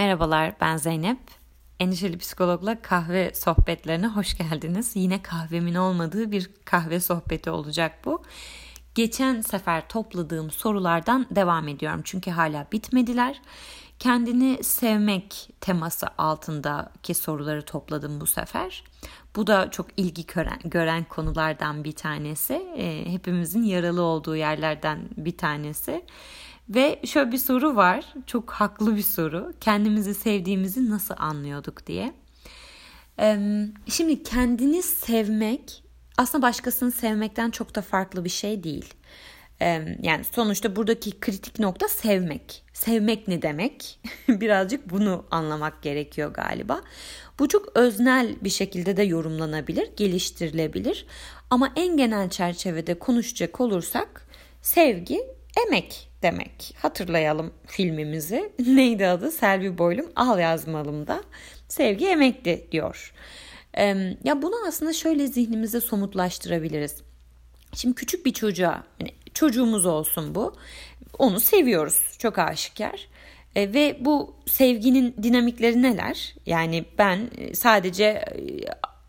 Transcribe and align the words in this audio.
Merhabalar 0.00 0.54
ben 0.60 0.76
Zeynep. 0.76 1.18
Endişeli 1.80 2.18
Psikolog'la 2.18 2.82
kahve 2.82 3.34
sohbetlerine 3.34 4.06
hoş 4.06 4.38
geldiniz. 4.38 4.92
Yine 4.94 5.22
kahvemin 5.22 5.74
olmadığı 5.74 6.32
bir 6.32 6.50
kahve 6.64 7.00
sohbeti 7.00 7.50
olacak 7.50 8.04
bu. 8.04 8.22
Geçen 8.94 9.40
sefer 9.40 9.88
topladığım 9.88 10.50
sorulardan 10.50 11.26
devam 11.30 11.68
ediyorum 11.68 12.00
çünkü 12.04 12.30
hala 12.30 12.66
bitmediler. 12.72 13.40
Kendini 13.98 14.64
sevmek 14.64 15.50
teması 15.60 16.06
altındaki 16.18 17.14
soruları 17.14 17.64
topladım 17.64 18.20
bu 18.20 18.26
sefer. 18.26 18.84
Bu 19.36 19.46
da 19.46 19.70
çok 19.70 19.86
ilgi 19.96 20.26
gören, 20.26 20.60
gören 20.64 21.04
konulardan 21.04 21.84
bir 21.84 21.92
tanesi. 21.92 22.54
E, 22.76 23.12
hepimizin 23.12 23.62
yaralı 23.62 24.02
olduğu 24.02 24.36
yerlerden 24.36 25.08
bir 25.16 25.36
tanesi. 25.36 26.04
Ve 26.68 27.00
şöyle 27.04 27.32
bir 27.32 27.38
soru 27.38 27.76
var. 27.76 28.14
Çok 28.26 28.50
haklı 28.50 28.96
bir 28.96 29.02
soru. 29.02 29.52
Kendimizi 29.60 30.14
sevdiğimizi 30.14 30.90
nasıl 30.90 31.14
anlıyorduk 31.18 31.86
diye. 31.86 32.14
Şimdi 33.88 34.22
kendini 34.22 34.82
sevmek 34.82 35.82
aslında 36.16 36.42
başkasını 36.42 36.92
sevmekten 36.92 37.50
çok 37.50 37.74
da 37.74 37.82
farklı 37.82 38.24
bir 38.24 38.30
şey 38.30 38.62
değil. 38.62 38.94
Yani 40.02 40.24
sonuçta 40.32 40.76
buradaki 40.76 41.20
kritik 41.20 41.58
nokta 41.58 41.88
sevmek. 41.88 42.64
Sevmek 42.72 43.28
ne 43.28 43.42
demek? 43.42 44.00
Birazcık 44.28 44.90
bunu 44.90 45.26
anlamak 45.30 45.82
gerekiyor 45.82 46.34
galiba. 46.34 46.80
Bu 47.38 47.48
çok 47.48 47.76
öznel 47.76 48.36
bir 48.40 48.50
şekilde 48.50 48.96
de 48.96 49.02
yorumlanabilir, 49.02 49.90
geliştirilebilir. 49.96 51.06
Ama 51.50 51.72
en 51.76 51.96
genel 51.96 52.30
çerçevede 52.30 52.98
konuşacak 52.98 53.60
olursak 53.60 54.26
sevgi 54.62 55.20
emek 55.66 56.09
demek. 56.22 56.74
Hatırlayalım 56.82 57.52
filmimizi. 57.66 58.52
Neydi 58.66 59.06
adı? 59.06 59.30
Selvi 59.30 59.78
Boylum 59.78 60.06
Al 60.16 60.38
yazmalım 60.38 61.06
da. 61.06 61.22
Sevgi 61.68 62.06
emekti 62.06 62.68
diyor. 62.72 63.12
Ya 64.24 64.42
bunu 64.42 64.54
aslında 64.68 64.92
şöyle 64.92 65.26
zihnimize 65.26 65.80
somutlaştırabiliriz. 65.80 67.02
Şimdi 67.74 67.94
küçük 67.94 68.26
bir 68.26 68.32
çocuğa, 68.32 68.84
yani 69.00 69.12
çocuğumuz 69.34 69.86
olsun 69.86 70.34
bu. 70.34 70.56
Onu 71.18 71.40
seviyoruz. 71.40 72.16
Çok 72.18 72.38
aşikar. 72.38 73.08
E, 73.56 73.74
ve 73.74 73.96
bu 74.00 74.34
sevginin 74.46 75.14
dinamikleri 75.22 75.82
neler? 75.82 76.34
Yani 76.46 76.84
ben 76.98 77.30
e, 77.38 77.54
sadece 77.54 78.04
e, 78.04 78.40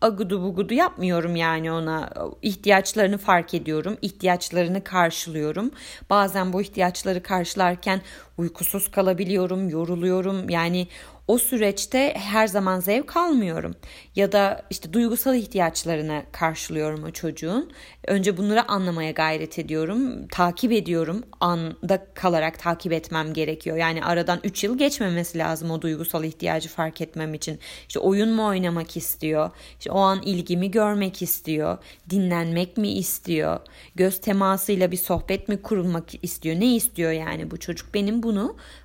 agudu 0.02 0.42
bugudu 0.42 0.74
yapmıyorum 0.74 1.36
yani 1.36 1.72
ona. 1.72 2.10
ihtiyaçlarını 2.42 3.18
fark 3.18 3.54
ediyorum, 3.54 3.96
ihtiyaçlarını 4.02 4.84
karşılıyorum. 4.84 5.70
Bazen 6.10 6.52
bu 6.52 6.62
ihtiyaçları 6.62 7.22
karşılarken 7.22 8.00
uykusuz 8.42 8.90
kalabiliyorum, 8.90 9.68
yoruluyorum. 9.68 10.48
Yani 10.48 10.86
o 11.28 11.38
süreçte 11.38 12.14
her 12.16 12.46
zaman 12.46 12.80
zevk 12.80 13.16
almıyorum. 13.16 13.74
Ya 14.16 14.32
da 14.32 14.62
işte 14.70 14.92
duygusal 14.92 15.34
ihtiyaçlarını 15.34 16.22
karşılıyorum 16.32 17.04
o 17.04 17.10
çocuğun. 17.10 17.72
Önce 18.06 18.36
bunları 18.36 18.68
anlamaya 18.68 19.10
gayret 19.10 19.58
ediyorum. 19.58 20.28
Takip 20.28 20.72
ediyorum. 20.72 21.22
Anda 21.40 22.06
kalarak 22.14 22.58
takip 22.58 22.92
etmem 22.92 23.32
gerekiyor. 23.32 23.76
Yani 23.76 24.04
aradan 24.04 24.40
3 24.44 24.64
yıl 24.64 24.78
geçmemesi 24.78 25.38
lazım 25.38 25.70
o 25.70 25.82
duygusal 25.82 26.24
ihtiyacı 26.24 26.68
fark 26.68 27.00
etmem 27.00 27.34
için. 27.34 27.58
İşte 27.88 28.00
oyun 28.00 28.30
mu 28.30 28.46
oynamak 28.46 28.96
istiyor? 28.96 29.50
İşte 29.78 29.90
o 29.90 29.98
an 29.98 30.22
ilgimi 30.22 30.70
görmek 30.70 31.22
istiyor? 31.22 31.78
Dinlenmek 32.10 32.76
mi 32.76 32.88
istiyor? 32.88 33.60
Göz 33.94 34.20
temasıyla 34.20 34.90
bir 34.90 34.96
sohbet 34.96 35.48
mi 35.48 35.62
kurulmak 35.62 36.24
istiyor? 36.24 36.60
Ne 36.60 36.76
istiyor 36.76 37.12
yani 37.12 37.50
bu 37.50 37.56
çocuk? 37.56 37.94
Benim 37.94 38.22
bunu 38.22 38.31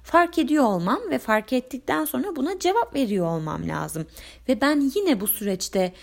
fark 0.03 0.39
ediyor 0.39 0.63
olmam 0.63 0.99
ve 1.09 1.19
fark 1.19 1.53
ettikten 1.53 2.05
sonra 2.05 2.35
buna 2.35 2.59
cevap 2.59 2.95
veriyor 2.95 3.25
olmam 3.27 3.67
lazım. 3.67 4.05
Ve 4.49 4.61
ben 4.61 4.91
yine 4.95 5.21
bu 5.21 5.27
süreçte 5.27 5.93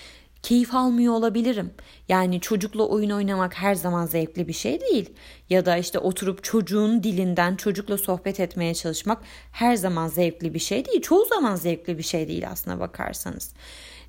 keyif 0.44 0.74
almıyor 0.74 1.14
olabilirim. 1.14 1.70
Yani 2.08 2.40
çocukla 2.40 2.86
oyun 2.86 3.10
oynamak 3.10 3.54
her 3.54 3.74
zaman 3.74 4.06
zevkli 4.06 4.48
bir 4.48 4.52
şey 4.52 4.80
değil. 4.80 5.10
Ya 5.50 5.66
da 5.66 5.76
işte 5.76 5.98
oturup 5.98 6.44
çocuğun 6.44 7.02
dilinden 7.02 7.56
çocukla 7.56 7.98
sohbet 7.98 8.40
etmeye 8.40 8.74
çalışmak 8.74 9.22
her 9.52 9.76
zaman 9.76 10.08
zevkli 10.08 10.54
bir 10.54 10.58
şey 10.58 10.84
değil. 10.84 11.00
Çoğu 11.00 11.24
zaman 11.24 11.56
zevkli 11.56 11.98
bir 11.98 12.02
şey 12.02 12.28
değil 12.28 12.48
aslına 12.50 12.80
bakarsanız. 12.80 13.54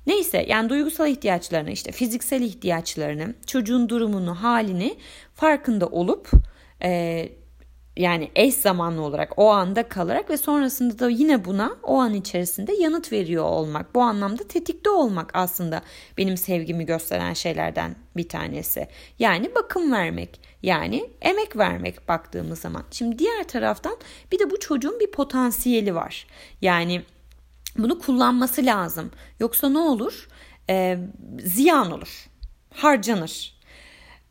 Neyse 0.06 0.46
yani 0.48 0.68
duygusal 0.68 1.08
ihtiyaçlarını 1.08 1.70
işte 1.70 1.92
fiziksel 1.92 2.42
ihtiyaçlarını 2.42 3.34
çocuğun 3.46 3.88
durumunu 3.88 4.34
halini 4.34 4.96
farkında 5.34 5.86
olup 5.86 6.30
e, 6.82 7.28
yani 7.96 8.30
eş 8.34 8.54
zamanlı 8.54 9.02
olarak 9.02 9.32
o 9.36 9.50
anda 9.50 9.88
kalarak 9.88 10.30
ve 10.30 10.36
sonrasında 10.36 10.98
da 10.98 11.10
yine 11.10 11.44
buna 11.44 11.76
o 11.82 11.98
an 11.98 12.14
içerisinde 12.14 12.72
yanıt 12.72 13.12
veriyor 13.12 13.44
olmak. 13.44 13.94
Bu 13.94 14.02
anlamda 14.02 14.48
tetikte 14.48 14.90
olmak 14.90 15.30
aslında 15.34 15.82
benim 16.18 16.36
sevgimi 16.36 16.86
gösteren 16.86 17.32
şeylerden 17.32 17.96
bir 18.16 18.28
tanesi. 18.28 18.88
Yani 19.18 19.54
bakım 19.54 19.92
vermek, 19.92 20.40
yani 20.62 21.10
emek 21.20 21.56
vermek 21.56 22.08
baktığımız 22.08 22.58
zaman. 22.58 22.84
Şimdi 22.90 23.18
diğer 23.18 23.48
taraftan 23.48 23.96
bir 24.32 24.38
de 24.38 24.50
bu 24.50 24.60
çocuğun 24.60 25.00
bir 25.00 25.10
potansiyeli 25.10 25.94
var. 25.94 26.26
Yani 26.62 27.02
bunu 27.78 27.98
kullanması 27.98 28.66
lazım. 28.66 29.10
Yoksa 29.40 29.68
ne 29.68 29.78
olur? 29.78 30.28
Ee, 30.70 30.98
ziyan 31.44 31.92
olur, 31.92 32.26
harcanır. 32.74 33.56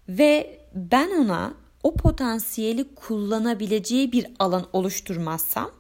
Ve 0.09 0.59
ben 0.74 1.09
ona 1.09 1.53
o 1.85 1.96
potansiyeli 1.96 2.96
kullanabileceği 2.96 4.12
bir 4.12 4.28
alan 4.40 4.68
oluşturmazsam 4.73 5.72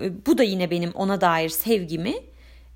e, 0.00 0.26
bu 0.26 0.38
da 0.38 0.42
yine 0.42 0.70
benim 0.70 0.90
ona 0.90 1.20
dair 1.20 1.48
sevgimi 1.48 2.14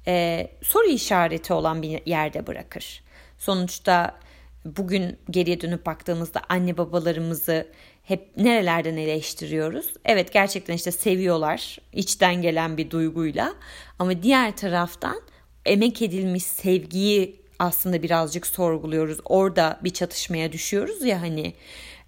e, 0.06 0.46
soru 0.62 0.86
işareti 0.86 1.52
olan 1.52 1.82
bir 1.82 2.06
yerde 2.06 2.46
bırakır. 2.46 3.02
Sonuçta 3.38 4.18
bugün 4.64 5.16
geriye 5.30 5.60
dönüp 5.60 5.86
baktığımızda 5.86 6.40
anne 6.48 6.78
babalarımızı 6.78 7.68
hep 8.02 8.36
nerelerden 8.36 8.96
eleştiriyoruz? 8.96 9.86
Evet 10.04 10.32
gerçekten 10.32 10.74
işte 10.74 10.92
seviyorlar 10.92 11.78
içten 11.92 12.42
gelen 12.42 12.76
bir 12.76 12.90
duyguyla 12.90 13.54
ama 13.98 14.22
diğer 14.22 14.56
taraftan 14.56 15.20
emek 15.66 16.02
edilmiş 16.02 16.42
sevgiyi 16.42 17.40
aslında 17.58 18.02
birazcık 18.02 18.46
sorguluyoruz. 18.46 19.18
Orada 19.24 19.80
bir 19.84 19.90
çatışmaya 19.90 20.52
düşüyoruz 20.52 21.04
ya 21.04 21.22
hani 21.22 21.54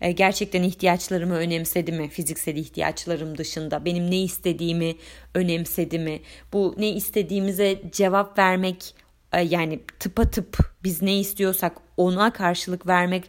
e, 0.00 0.12
gerçekten 0.12 0.62
ihtiyaçlarımı 0.62 1.34
önemsedi 1.34 1.92
mi? 1.92 2.08
Fiziksel 2.08 2.56
ihtiyaçlarım 2.56 3.38
dışında 3.38 3.84
benim 3.84 4.10
ne 4.10 4.20
istediğimi 4.22 4.96
önemsedi 5.34 5.98
mi? 5.98 6.20
Bu 6.52 6.74
ne 6.78 6.88
istediğimize 6.88 7.82
cevap 7.92 8.38
vermek 8.38 8.94
e, 9.32 9.40
yani 9.42 9.80
tıpa 10.00 10.30
tıp 10.30 10.58
biz 10.84 11.02
ne 11.02 11.18
istiyorsak 11.18 11.76
ona 11.96 12.32
karşılık 12.32 12.86
vermek 12.86 13.24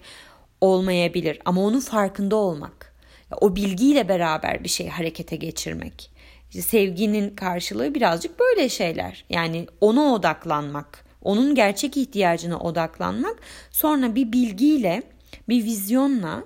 olmayabilir 0.61 1.39
ama 1.45 1.61
onun 1.61 1.79
farkında 1.79 2.35
olmak. 2.35 2.91
O 3.41 3.55
bilgiyle 3.55 4.09
beraber 4.09 4.63
bir 4.63 4.69
şey 4.69 4.89
harekete 4.89 5.35
geçirmek. 5.35 6.11
İşte 6.49 6.61
sevginin 6.61 7.35
karşılığı 7.35 7.95
birazcık 7.95 8.39
böyle 8.39 8.69
şeyler. 8.69 9.25
Yani 9.29 9.67
ona 9.81 10.13
odaklanmak, 10.13 11.05
onun 11.21 11.55
gerçek 11.55 11.97
ihtiyacına 11.97 12.59
odaklanmak, 12.59 13.39
sonra 13.71 14.15
bir 14.15 14.31
bilgiyle, 14.31 15.03
bir 15.49 15.63
vizyonla 15.63 16.43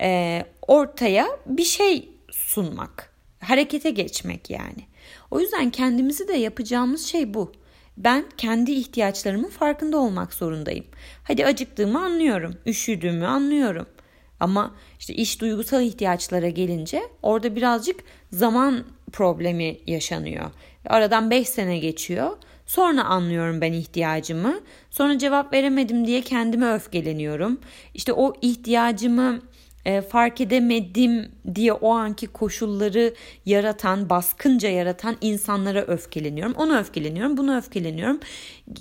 e, 0.00 0.42
ortaya 0.62 1.26
bir 1.46 1.64
şey 1.64 2.08
sunmak. 2.30 3.14
Harekete 3.40 3.90
geçmek 3.90 4.50
yani. 4.50 4.84
O 5.30 5.40
yüzden 5.40 5.70
kendimizi 5.70 6.28
de 6.28 6.32
yapacağımız 6.32 7.06
şey 7.06 7.34
bu. 7.34 7.52
Ben 7.96 8.24
kendi 8.36 8.72
ihtiyaçlarımın 8.72 9.48
farkında 9.48 9.98
olmak 9.98 10.34
zorundayım. 10.34 10.84
Hadi 11.24 11.46
acıktığımı 11.46 12.04
anlıyorum, 12.04 12.54
üşüdüğümü 12.66 13.26
anlıyorum. 13.26 13.86
Ama 14.40 14.74
işte 14.98 15.14
iş 15.14 15.40
duygusal 15.40 15.82
ihtiyaçlara 15.82 16.48
gelince 16.48 17.02
orada 17.22 17.56
birazcık 17.56 18.00
zaman 18.32 18.84
problemi 19.12 19.78
yaşanıyor. 19.86 20.50
Aradan 20.86 21.30
5 21.30 21.48
sene 21.48 21.78
geçiyor. 21.78 22.36
Sonra 22.66 23.04
anlıyorum 23.04 23.60
ben 23.60 23.72
ihtiyacımı. 23.72 24.60
Sonra 24.90 25.18
cevap 25.18 25.52
veremedim 25.52 26.06
diye 26.06 26.20
kendime 26.20 26.72
öfkeleniyorum. 26.72 27.60
İşte 27.94 28.12
o 28.12 28.34
ihtiyacımı 28.42 29.40
e, 29.84 30.00
fark 30.00 30.40
edemedim 30.40 31.32
diye 31.54 31.72
o 31.72 31.90
anki 31.90 32.26
koşulları 32.26 33.14
yaratan, 33.46 34.10
baskınca 34.10 34.68
yaratan 34.68 35.16
insanlara 35.20 35.82
öfkeleniyorum. 35.82 36.54
Onu 36.54 36.78
öfkeleniyorum, 36.78 37.36
bunu 37.36 37.56
öfkeleniyorum. 37.56 38.20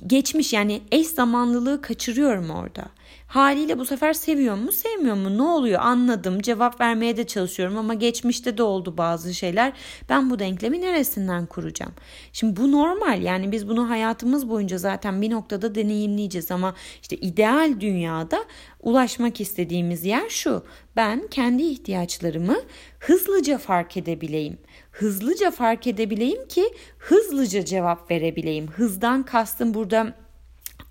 Geçmiş 0.08 0.54
yani 0.54 0.82
eş 0.92 1.08
zamanlılığı 1.08 1.82
kaçırıyorum 1.82 2.50
orada. 2.50 2.86
Haliyle 3.34 3.80
bu 3.80 3.86
sefer 3.86 4.14
seviyor 4.14 4.56
mu 4.56 4.72
sevmiyor 4.72 5.16
mu? 5.16 5.38
Ne 5.38 5.42
oluyor? 5.42 5.80
Anladım. 5.84 6.42
Cevap 6.42 6.82
vermeye 6.82 7.18
de 7.18 7.28
çalışıyorum 7.28 7.78
ama 7.78 7.94
geçmişte 7.94 8.58
de 8.58 8.64
oldu 8.64 8.98
bazı 8.98 9.34
şeyler. 9.34 9.74
Ben 10.10 10.30
bu 10.30 10.40
denklemi 10.40 10.82
neresinden 10.82 11.46
kuracağım? 11.46 11.94
Şimdi 12.34 12.62
bu 12.62 12.72
normal. 12.72 13.22
Yani 13.22 13.52
biz 13.52 13.70
bunu 13.70 13.90
hayatımız 13.90 14.50
boyunca 14.50 14.78
zaten 14.78 15.22
bir 15.22 15.32
noktada 15.32 15.76
deneyimleyeceğiz 15.76 16.52
ama 16.52 16.76
işte 17.02 17.18
ideal 17.18 17.80
dünyada 17.80 18.46
ulaşmak 18.80 19.42
istediğimiz 19.42 20.06
yer 20.06 20.30
şu. 20.30 20.64
Ben 20.96 21.28
kendi 21.28 21.64
ihtiyaçlarımı 21.64 22.58
hızlıca 23.00 23.58
fark 23.58 23.98
edebileyim. 23.98 24.58
Hızlıca 24.92 25.52
fark 25.52 25.88
edebileyim 25.88 26.48
ki 26.48 26.64
hızlıca 26.98 27.66
cevap 27.66 28.12
verebileyim. 28.12 28.68
Hızdan 28.68 29.24
kastım 29.24 29.74
burada 29.74 30.23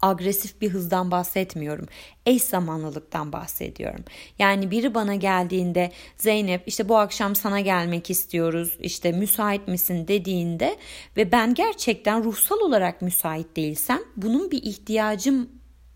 agresif 0.03 0.61
bir 0.61 0.71
hızdan 0.71 1.11
bahsetmiyorum. 1.11 1.87
Eş 2.27 2.43
zamanlılıktan 2.43 3.33
bahsediyorum. 3.33 4.05
Yani 4.39 4.71
biri 4.71 4.95
bana 4.95 5.15
geldiğinde 5.15 5.93
Zeynep 6.17 6.63
işte 6.67 6.89
bu 6.89 6.99
akşam 6.99 7.37
sana 7.37 7.61
gelmek 7.61 8.11
istiyoruz 8.11 8.77
işte 8.81 9.13
müsait 9.13 9.69
misin 9.69 10.09
dediğinde 10.09 10.77
ve 11.17 11.33
ben 11.33 11.55
gerçekten 11.55 12.25
ruhsal 12.25 12.59
olarak 12.59 13.03
müsait 13.03 13.57
değilsem 13.57 13.99
bunun 14.17 14.51
bir 14.51 14.63
ihtiyacım 14.63 15.49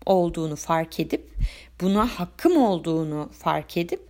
olduğunu 0.05 0.55
fark 0.55 0.99
edip 0.99 1.31
buna 1.81 2.19
hakkım 2.19 2.57
olduğunu 2.57 3.29
fark 3.39 3.77
edip 3.77 4.01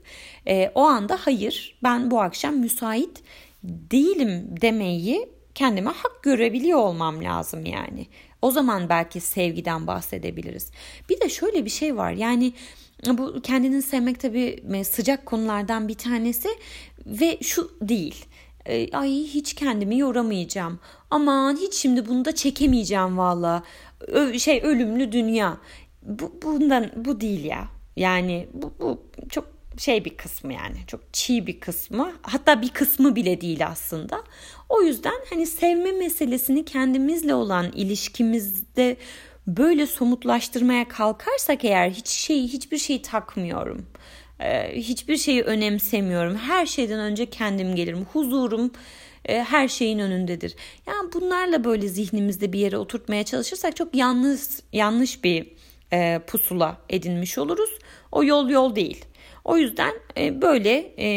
e, 0.47 0.71
o 0.75 0.81
anda 0.81 1.17
hayır 1.21 1.79
ben 1.83 2.11
bu 2.11 2.21
akşam 2.21 2.55
müsait 2.55 3.23
değilim 3.63 4.55
demeyi 4.61 5.29
kendime 5.55 5.89
hak 5.89 6.23
görebiliyor 6.23 6.79
olmam 6.79 7.23
lazım 7.23 7.65
yani. 7.65 8.07
O 8.47 8.51
zaman 8.51 8.89
belki 8.89 9.19
sevgiden 9.19 9.87
bahsedebiliriz. 9.87 10.71
Bir 11.09 11.21
de 11.21 11.29
şöyle 11.29 11.65
bir 11.65 11.69
şey 11.69 11.97
var 11.97 12.11
yani 12.11 12.53
bu 13.07 13.41
kendini 13.41 13.81
sevmek 13.81 14.19
tabii 14.19 14.63
e, 14.73 14.83
sıcak 14.83 15.25
konulardan 15.25 15.87
bir 15.87 15.93
tanesi 15.93 16.49
ve 17.05 17.37
şu 17.41 17.71
değil. 17.81 18.25
E, 18.65 18.91
ay 18.91 19.09
hiç 19.09 19.53
kendimi 19.53 19.97
yoramayacağım. 19.97 20.79
Aman 21.11 21.57
hiç 21.57 21.73
şimdi 21.73 22.07
bunu 22.07 22.25
da 22.25 22.35
çekemeyeceğim 22.35 23.17
valla. 23.17 23.63
Şey 24.37 24.61
ölümlü 24.63 25.11
dünya. 25.11 25.57
Bu 26.01 26.31
bundan 26.43 26.91
bu 26.95 27.21
değil 27.21 27.45
ya. 27.45 27.67
Yani 27.95 28.47
bu, 28.53 28.73
bu 28.79 29.01
çok 29.29 29.56
şey 29.77 30.05
bir 30.05 30.17
kısmı 30.17 30.53
yani 30.53 30.77
çok 30.87 31.01
çiğ 31.13 31.47
bir 31.47 31.59
kısmı 31.59 32.13
hatta 32.21 32.61
bir 32.61 32.69
kısmı 32.69 33.15
bile 33.15 33.41
değil 33.41 33.67
aslında. 33.67 34.23
O 34.69 34.81
yüzden 34.81 35.15
hani 35.29 35.47
sevme 35.47 35.91
meselesini 35.91 36.65
kendimizle 36.65 37.33
olan 37.33 37.71
ilişkimizde 37.71 38.97
böyle 39.47 39.87
somutlaştırmaya 39.87 40.87
kalkarsak 40.87 41.65
eğer 41.65 41.89
hiç 41.89 42.07
şey 42.07 42.43
hiçbir 42.43 42.77
şey 42.77 43.01
takmıyorum. 43.01 43.85
Ee, 44.39 44.71
hiçbir 44.75 45.17
şeyi 45.17 45.43
önemsemiyorum. 45.43 46.35
Her 46.35 46.65
şeyden 46.65 46.99
önce 46.99 47.25
kendim 47.25 47.75
gelirim. 47.75 48.07
Huzurum 48.13 48.71
e, 49.25 49.43
her 49.43 49.67
şeyin 49.67 49.99
önündedir. 49.99 50.55
Yani 50.87 51.13
bunlarla 51.13 51.63
böyle 51.63 51.87
zihnimizde 51.87 52.53
bir 52.53 52.59
yere 52.59 52.77
oturtmaya 52.77 53.23
çalışırsak 53.23 53.75
çok 53.75 53.95
yanlış 53.95 54.41
yanlış 54.73 55.23
bir 55.23 55.47
e, 55.93 56.19
pusula 56.27 56.77
edinmiş 56.89 57.37
oluruz. 57.37 57.69
O 58.11 58.23
yol 58.23 58.49
yol 58.49 58.75
değil. 58.75 59.05
O 59.47 59.57
yüzden 59.57 59.93
e, 60.17 60.41
böyle 60.41 60.93
e, 60.97 61.07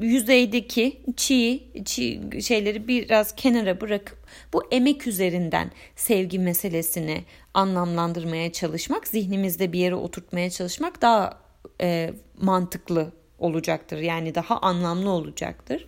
yüzeydeki 0.00 1.00
çiğ, 1.16 1.62
çiğ 1.84 2.20
şeyleri 2.42 2.88
biraz 2.88 3.34
kenara 3.36 3.80
bırakıp 3.80 4.18
bu 4.52 4.62
emek 4.70 5.06
üzerinden 5.06 5.70
sevgi 5.96 6.38
meselesini 6.38 7.24
anlamlandırmaya 7.54 8.52
çalışmak, 8.52 9.08
zihnimizde 9.08 9.72
bir 9.72 9.78
yere 9.78 9.94
oturtmaya 9.94 10.50
çalışmak 10.50 11.02
daha 11.02 11.40
e, 11.80 12.10
mantıklı 12.40 13.12
olacaktır. 13.38 13.98
Yani 13.98 14.34
daha 14.34 14.58
anlamlı 14.58 15.10
olacaktır. 15.10 15.86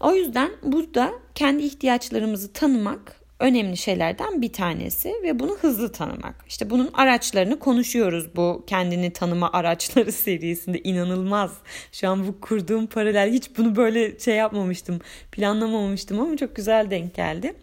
O 0.00 0.14
yüzden 0.14 0.50
burada 0.62 1.12
kendi 1.34 1.62
ihtiyaçlarımızı 1.62 2.52
tanımak 2.52 3.21
önemli 3.42 3.76
şeylerden 3.76 4.42
bir 4.42 4.52
tanesi 4.52 5.14
ve 5.22 5.38
bunu 5.38 5.56
hızlı 5.60 5.92
tanımak. 5.92 6.44
İşte 6.48 6.70
bunun 6.70 6.90
araçlarını 6.94 7.58
konuşuyoruz 7.58 8.36
bu 8.36 8.64
kendini 8.66 9.12
tanıma 9.12 9.52
araçları 9.52 10.12
serisinde 10.12 10.80
inanılmaz. 10.82 11.52
Şu 11.92 12.08
an 12.08 12.26
bu 12.26 12.40
kurduğum 12.40 12.86
paralel 12.86 13.32
hiç 13.32 13.58
bunu 13.58 13.76
böyle 13.76 14.18
şey 14.18 14.36
yapmamıştım, 14.36 15.00
planlamamıştım 15.32 16.20
ama 16.20 16.36
çok 16.36 16.56
güzel 16.56 16.90
denk 16.90 17.14
geldi. 17.14 17.54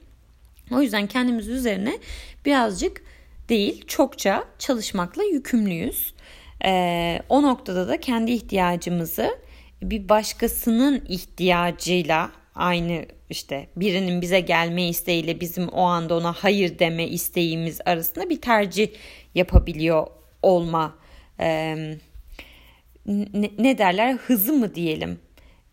O 0.72 0.82
yüzden 0.82 1.08
kendimiz 1.08 1.48
üzerine 1.48 1.98
birazcık 2.46 3.02
değil 3.50 3.86
çokça 3.88 4.44
çalışmakla 4.60 5.24
yükümlüyüz. 5.24 6.14
Ee, 6.66 7.22
o 7.30 7.44
noktada 7.44 7.88
da 7.88 8.00
kendi 8.00 8.32
ihtiyacımızı 8.32 9.38
bir 9.82 10.10
başkasının 10.10 11.02
ihtiyacıyla 11.08 12.32
aynı 12.60 13.06
işte 13.30 13.68
birinin 13.76 14.22
bize 14.22 14.40
gelme 14.40 14.88
isteğiyle 14.88 15.40
bizim 15.40 15.68
o 15.68 15.82
anda 15.82 16.16
ona 16.16 16.34
hayır 16.34 16.80
deme 16.80 17.08
isteğimiz 17.08 17.82
arasında 17.86 18.30
bir 18.30 18.42
tercih 18.42 18.90
yapabiliyor 19.36 20.08
olma 20.42 20.98
e, 21.40 21.76
ne, 23.58 23.78
derler 23.78 24.14
hızı 24.14 24.54
mı 24.54 24.76
diyelim 24.76 25.20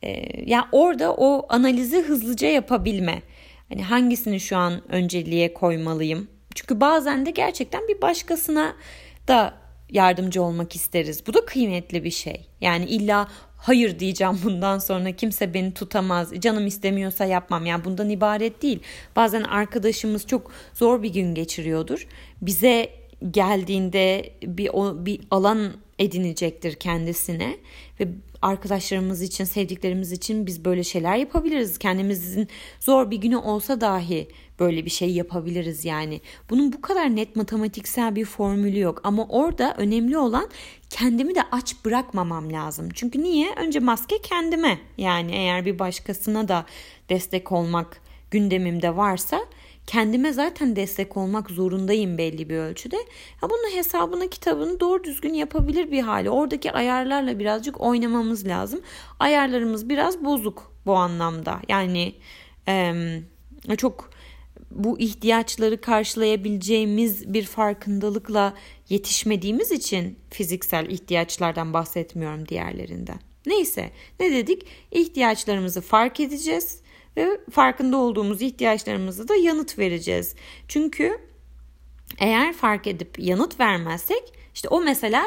e, 0.03 0.43
yani 0.51 0.65
orada 0.73 1.15
o 1.15 1.47
analizi 1.49 2.03
hızlıca 2.03 2.49
yapabilme 2.49 3.23
hani 3.69 3.83
hangisini 3.83 4.41
şu 4.41 4.57
an 4.57 4.93
önceliğe 4.93 5.55
koymalıyım 5.55 6.29
çünkü 6.55 6.81
bazen 6.81 7.27
de 7.27 7.31
gerçekten 7.31 7.89
bir 7.89 8.03
başkasına 8.03 8.77
da 9.29 9.55
yardımcı 9.91 10.43
olmak 10.43 10.77
isteriz. 10.77 11.27
Bu 11.27 11.35
da 11.35 11.45
kıymetli 11.45 12.05
bir 12.05 12.11
şey. 12.11 12.47
Yani 12.61 12.85
illa 12.85 13.29
hayır 13.67 13.99
diyeceğim 13.99 14.39
bundan 14.45 14.79
sonra 14.79 15.13
kimse 15.13 15.55
beni 15.55 15.75
tutamaz 15.75 16.33
canım 16.41 16.67
istemiyorsa 16.67 17.25
yapmam. 17.25 17.67
Yani 17.67 17.85
bundan 17.85 18.11
ibaret 18.11 18.63
değil. 18.63 18.81
Bazen 19.17 19.43
arkadaşımız 19.43 20.27
çok 20.27 20.51
zor 20.75 21.03
bir 21.03 21.13
gün 21.13 21.35
geçiriyordur. 21.35 22.07
Bize 22.43 22.91
geldiğinde 23.31 24.33
bir 24.43 24.71
o, 24.73 25.07
bir 25.07 25.21
alan 25.31 25.73
edinecektir 25.99 26.75
kendisine 26.75 27.57
ve 28.01 28.09
arkadaşlarımız 28.43 29.23
için 29.23 29.45
sevdiklerimiz 29.45 30.13
için 30.13 30.47
biz 30.47 30.65
böyle 30.65 30.85
şeyler 30.85 31.17
yapabiliriz. 31.17 31.79
Kendimizin 31.79 32.49
zor 32.81 33.11
bir 33.11 33.17
günü 33.17 33.37
olsa 33.37 33.81
dahi 33.81 34.29
böyle 34.61 34.85
bir 34.85 34.91
şey 34.91 35.11
yapabiliriz 35.11 35.85
yani. 35.85 36.21
Bunun 36.51 36.73
bu 36.73 36.81
kadar 36.81 37.17
net 37.17 37.37
matematiksel 37.37 38.17
bir 38.17 38.25
formülü 38.25 38.79
yok 38.79 39.01
ama 39.05 39.27
orada 39.29 39.75
önemli 39.79 40.19
olan 40.19 40.49
kendimi 40.91 41.35
de 41.35 41.43
aç 41.53 41.85
bırakmamam 41.85 42.53
lazım. 42.53 42.89
Çünkü 42.95 43.23
niye? 43.23 43.55
Önce 43.57 43.79
maske 43.79 44.23
kendime. 44.23 44.79
Yani 44.99 45.33
eğer 45.33 45.65
bir 45.65 45.79
başkasına 45.79 46.49
da 46.49 46.67
destek 47.09 47.53
olmak 47.53 48.01
gündemimde 48.31 48.97
varsa 48.97 49.41
kendime 49.87 50.33
zaten 50.33 50.77
destek 50.77 51.17
olmak 51.17 51.51
zorundayım 51.51 52.19
belli 52.19 52.49
bir 52.51 52.57
ölçüde. 52.57 52.97
Ha 53.41 53.51
bunun 53.51 53.77
hesabını 53.77 54.31
kitabını 54.31 54.81
doğru 54.81 55.05
düzgün 55.05 55.35
yapabilir 55.35 55.91
bir 55.91 56.03
hali. 56.03 56.31
Oradaki 56.31 56.73
ayarlarla 56.73 57.39
birazcık 57.39 57.81
oynamamız 57.81 58.47
lazım. 58.47 58.81
Ayarlarımız 59.19 59.89
biraz 59.89 60.25
bozuk 60.25 60.73
bu 60.87 60.95
anlamda. 60.95 61.61
Yani 61.69 62.15
e, 62.69 62.95
çok 63.77 64.11
bu 64.71 64.99
ihtiyaçları 64.99 65.81
karşılayabileceğimiz 65.81 67.35
bir 67.35 67.45
farkındalıkla 67.45 68.55
yetişmediğimiz 68.89 69.73
için 69.73 70.19
fiziksel 70.31 70.91
ihtiyaçlardan 70.91 71.73
bahsetmiyorum 71.73 72.49
diğerlerinden. 72.49 73.19
Neyse 73.47 73.91
ne 74.21 74.33
dedik? 74.33 74.67
İhtiyaçlarımızı 74.93 75.81
fark 75.81 76.21
edeceğiz 76.21 76.81
ve 77.17 77.41
farkında 77.51 77.97
olduğumuz 77.97 78.43
ihtiyaçlarımızı 78.43 79.29
da 79.29 79.37
yanıt 79.37 79.79
vereceğiz. 79.79 80.35
Çünkü 80.69 81.19
eğer 82.19 82.53
fark 82.53 82.87
edip 82.87 83.19
yanıt 83.19 83.61
vermezsek 83.61 84.23
işte 84.55 84.69
o 84.69 84.81
mesela 84.81 85.25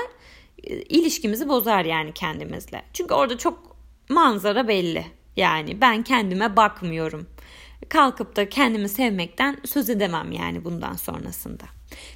e, 0.63 0.81
ilişkimizi 0.81 1.49
bozar 1.49 1.85
yani 1.85 2.13
kendimizle. 2.13 2.81
Çünkü 2.93 3.13
orada 3.13 3.37
çok 3.37 3.75
manzara 4.09 4.67
belli. 4.67 5.05
Yani 5.35 5.81
ben 5.81 6.03
kendime 6.03 6.55
bakmıyorum 6.55 7.27
kalkıp 7.89 8.35
da 8.35 8.49
kendimi 8.49 8.89
sevmekten 8.89 9.57
söz 9.65 9.89
edemem 9.89 10.31
yani 10.31 10.65
bundan 10.65 10.93
sonrasında. 10.93 11.63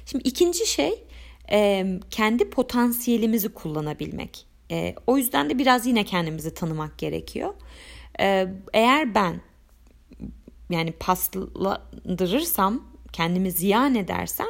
Şimdi 0.06 0.28
ikinci 0.28 0.66
şey 0.66 1.04
e, 1.52 1.86
kendi 2.10 2.50
potansiyelimizi 2.50 3.48
kullanabilmek. 3.48 4.46
E, 4.70 4.94
o 5.06 5.16
yüzden 5.16 5.50
de 5.50 5.58
biraz 5.58 5.86
yine 5.86 6.04
kendimizi 6.04 6.54
tanımak 6.54 6.98
gerekiyor. 6.98 7.54
E, 8.20 8.48
eğer 8.72 9.14
ben 9.14 9.40
yani 10.70 10.92
paslandırırsam, 10.92 12.84
kendimi 13.12 13.50
ziyan 13.50 13.94
edersem 13.94 14.46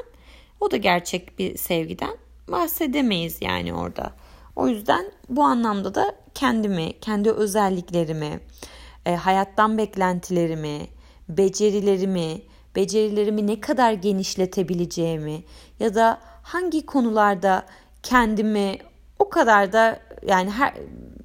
o 0.60 0.70
da 0.70 0.76
gerçek 0.76 1.38
bir 1.38 1.56
sevgiden 1.58 2.16
bahsedemeyiz 2.48 3.38
yani 3.40 3.74
orada. 3.74 4.12
O 4.56 4.68
yüzden 4.68 5.12
bu 5.28 5.42
anlamda 5.42 5.94
da 5.94 6.16
kendimi, 6.34 7.00
kendi 7.00 7.30
özelliklerimi, 7.30 8.40
hayattan 9.04 9.78
beklentilerimi, 9.78 10.80
becerilerimi, 11.28 12.42
becerilerimi 12.76 13.46
ne 13.46 13.60
kadar 13.60 13.92
genişletebileceğimi 13.92 15.44
ya 15.80 15.94
da 15.94 16.20
hangi 16.42 16.86
konularda 16.86 17.66
kendimi 18.02 18.78
o 19.18 19.28
kadar 19.28 19.72
da 19.72 20.00
yani 20.26 20.50
her, 20.50 20.74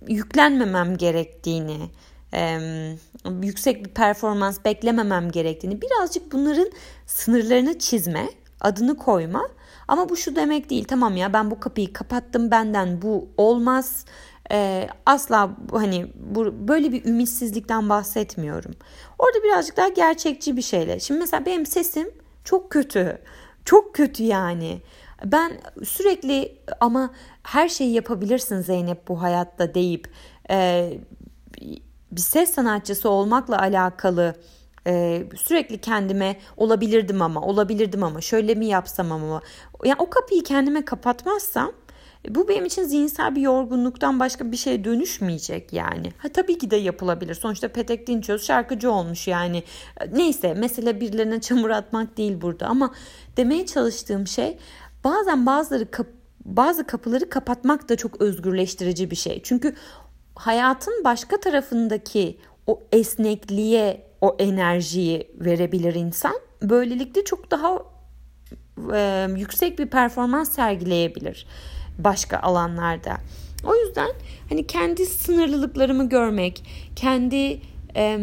yüklenmemem 0.08 0.98
gerektiğini, 0.98 1.80
e, 2.34 2.60
yüksek 3.42 3.86
bir 3.86 3.90
performans 3.90 4.66
beklememem 4.66 5.32
gerektiğini 5.32 5.82
birazcık 5.82 6.32
bunların 6.32 6.72
sınırlarını 7.06 7.80
çizme, 7.80 8.30
adını 8.62 8.98
koyma. 8.98 9.50
Ama 9.88 10.10
bu 10.10 10.18
şu 10.18 10.36
demek 10.36 10.70
değil 10.70 10.84
tamam 10.84 11.18
ya 11.18 11.34
ben 11.34 11.52
bu 11.52 11.60
kapıyı 11.60 11.94
kapattım 11.94 12.52
benden 12.52 13.02
bu 13.02 13.28
olmaz 13.38 14.06
Ee, 14.52 14.88
asla 15.06 15.58
hani 15.72 16.08
bu, 16.16 16.68
böyle 16.68 16.92
bir 16.92 17.06
ümitsizlikten 17.06 17.90
bahsetmiyorum. 17.90 18.72
Orada 19.20 19.44
birazcık 19.44 19.78
daha 19.78 19.88
gerçekçi 19.88 20.58
bir 20.58 20.62
şeyle. 20.62 21.00
Şimdi 21.00 21.20
mesela 21.20 21.46
benim 21.46 21.66
sesim 21.66 22.10
çok 22.44 22.70
kötü. 22.70 23.22
Çok 23.66 23.96
kötü 23.96 24.24
yani. 24.24 24.82
Ben 25.26 25.52
sürekli 25.84 26.58
ama 26.80 27.14
her 27.44 27.70
şeyi 27.70 27.94
yapabilirsin 27.94 28.62
Zeynep 28.62 29.08
bu 29.08 29.22
hayatta 29.22 29.74
deyip 29.74 30.08
e, 30.50 30.90
bir 32.12 32.22
ses 32.22 32.54
sanatçısı 32.54 33.10
olmakla 33.10 33.60
alakalı 33.60 34.36
e, 34.88 35.24
sürekli 35.36 35.78
kendime 35.82 36.40
olabilirdim 36.58 37.22
ama 37.22 37.42
olabilirdim 37.42 38.04
ama 38.04 38.22
şöyle 38.22 38.56
mi 38.56 38.66
yapsam 38.66 39.12
ama 39.12 39.42
yani 39.86 39.98
o 40.00 40.10
kapıyı 40.10 40.44
kendime 40.44 40.86
kapatmazsam 40.86 41.72
bu 42.28 42.48
benim 42.48 42.66
için 42.66 42.84
zihinsel 42.84 43.36
bir 43.36 43.42
yorgunluktan 43.42 44.20
başka 44.20 44.52
bir 44.52 44.58
şey 44.58 44.84
dönüşmeyecek 44.84 45.74
yani. 45.74 46.12
Ha 46.18 46.30
tabii 46.30 46.58
ki 46.58 46.72
de 46.72 46.76
yapılabilir. 46.76 47.34
Sonuçta 47.34 47.68
Petek 47.68 48.08
Dinçöz 48.08 48.46
şarkıcı 48.46 48.92
olmuş 48.92 49.28
yani. 49.28 49.64
Neyse 50.12 50.54
mesele 50.54 51.02
birilerine 51.02 51.42
çamur 51.42 51.70
atmak 51.70 52.18
değil 52.18 52.42
burada 52.42 52.68
ama 52.68 52.94
demeye 53.38 53.66
çalıştığım 53.66 54.28
şey 54.28 54.58
bazen 55.04 55.46
bazıları 55.46 55.92
kap 55.92 56.08
bazı 56.46 56.88
kapıları 56.88 57.30
kapatmak 57.30 57.90
da 57.90 57.96
çok 57.96 58.22
özgürleştirici 58.22 59.12
bir 59.12 59.16
şey. 59.16 59.42
Çünkü 59.44 59.76
hayatın 60.36 61.04
başka 61.04 61.40
tarafındaki 61.40 62.40
o 62.68 62.84
esnekliğe, 62.92 64.06
o 64.22 64.36
enerjiyi 64.40 65.32
verebilir 65.36 65.96
insan. 65.96 66.34
Böylelikle 66.62 67.24
çok 67.24 67.52
daha 67.52 67.84
e, 68.94 69.28
yüksek 69.38 69.80
bir 69.80 69.86
performans 69.86 70.52
sergileyebilir 70.52 71.48
başka 72.00 72.40
alanlarda. 72.40 73.18
O 73.64 73.76
yüzden 73.76 74.10
hani 74.50 74.68
kendi 74.68 75.06
sınırlılıklarımı 75.06 76.10
görmek, 76.10 76.64
kendi 76.96 77.60
e, 77.96 78.20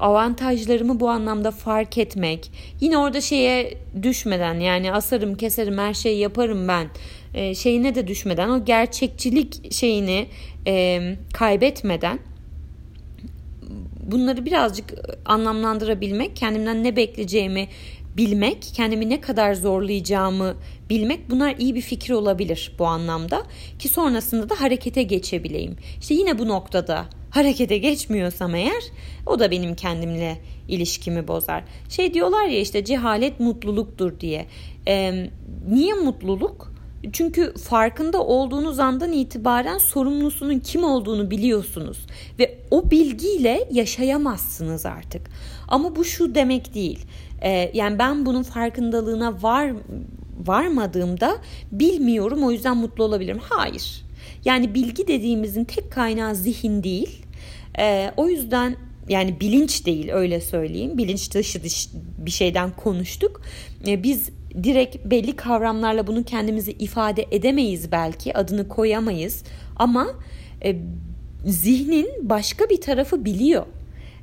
avantajlarımı 0.00 1.00
bu 1.00 1.10
anlamda 1.10 1.50
fark 1.50 1.98
etmek, 1.98 2.52
yine 2.80 2.98
orada 2.98 3.20
şeye 3.20 3.78
düşmeden 4.02 4.54
yani 4.54 4.92
asarım, 4.92 5.34
keserim, 5.34 5.78
her 5.78 5.94
şeyi 5.94 6.18
yaparım 6.18 6.68
ben 6.68 6.88
e, 7.34 7.54
şeyine 7.54 7.94
de 7.94 8.06
düşmeden, 8.06 8.48
o 8.48 8.64
gerçekçilik 8.64 9.72
şeyini 9.72 10.26
e, 10.66 11.00
kaybetmeden 11.32 12.18
bunları 14.10 14.46
birazcık 14.46 14.94
anlamlandırabilmek, 15.24 16.36
kendimden 16.36 16.84
ne 16.84 16.96
bekleyeceğimi 16.96 17.68
bilmek, 18.16 18.70
kendimi 18.74 19.10
ne 19.10 19.20
kadar 19.20 19.54
zorlayacağımı 19.54 20.54
bilmek 20.90 21.30
bunlar 21.30 21.54
iyi 21.58 21.74
bir 21.74 21.80
fikir 21.80 22.12
olabilir 22.12 22.72
bu 22.78 22.86
anlamda 22.86 23.42
ki 23.78 23.88
sonrasında 23.88 24.50
da 24.50 24.60
harekete 24.60 25.02
geçebileyim. 25.02 25.76
İşte 26.00 26.14
yine 26.14 26.38
bu 26.38 26.48
noktada 26.48 27.06
harekete 27.30 27.78
geçmiyorsam 27.78 28.54
eğer 28.54 28.82
o 29.26 29.38
da 29.38 29.50
benim 29.50 29.74
kendimle 29.74 30.38
ilişkimi 30.68 31.28
bozar. 31.28 31.64
Şey 31.88 32.14
diyorlar 32.14 32.44
ya 32.44 32.60
işte 32.60 32.84
cehalet 32.84 33.40
mutluluktur 33.40 34.20
diye. 34.20 34.46
Ee, 34.88 35.30
niye 35.68 35.94
mutluluk? 35.94 36.73
Çünkü 37.12 37.54
farkında 37.54 38.22
olduğunuz 38.22 38.78
andan 38.78 39.12
itibaren 39.12 39.78
sorumlusunun 39.78 40.58
kim 40.58 40.84
olduğunu 40.84 41.30
biliyorsunuz 41.30 42.06
ve 42.38 42.58
o 42.70 42.90
bilgiyle 42.90 43.68
yaşayamazsınız 43.70 44.86
artık. 44.86 45.30
Ama 45.68 45.96
bu 45.96 46.04
şu 46.04 46.34
demek 46.34 46.74
değil. 46.74 47.06
Ee, 47.42 47.70
yani 47.74 47.98
ben 47.98 48.26
bunun 48.26 48.42
farkındalığına 48.42 49.42
var 49.42 49.72
varmadığımda 50.46 51.36
bilmiyorum 51.72 52.44
o 52.44 52.50
yüzden 52.50 52.76
mutlu 52.76 53.04
olabilirim. 53.04 53.40
Hayır. 53.42 54.04
Yani 54.44 54.74
bilgi 54.74 55.08
dediğimizin 55.08 55.64
tek 55.64 55.92
kaynağı 55.92 56.34
zihin 56.34 56.82
değil. 56.82 57.22
Ee, 57.78 58.12
o 58.16 58.28
yüzden 58.28 58.76
yani 59.08 59.40
bilinç 59.40 59.86
değil 59.86 60.10
öyle 60.12 60.40
söyleyeyim. 60.40 60.98
Bilinç 60.98 61.34
dışı 61.34 61.60
bir 62.18 62.30
şeyden 62.30 62.70
konuştuk. 62.70 63.42
Ee, 63.86 64.02
biz 64.02 64.30
direkt 64.62 65.04
belli 65.04 65.36
kavramlarla 65.36 66.06
bunu 66.06 66.24
kendimizi 66.24 66.72
ifade 66.72 67.26
edemeyiz 67.30 67.92
belki. 67.92 68.38
Adını 68.38 68.68
koyamayız. 68.68 69.44
Ama 69.76 70.06
e, 70.64 70.76
zihnin 71.44 72.28
başka 72.28 72.70
bir 72.70 72.80
tarafı 72.80 73.24
biliyor 73.24 73.66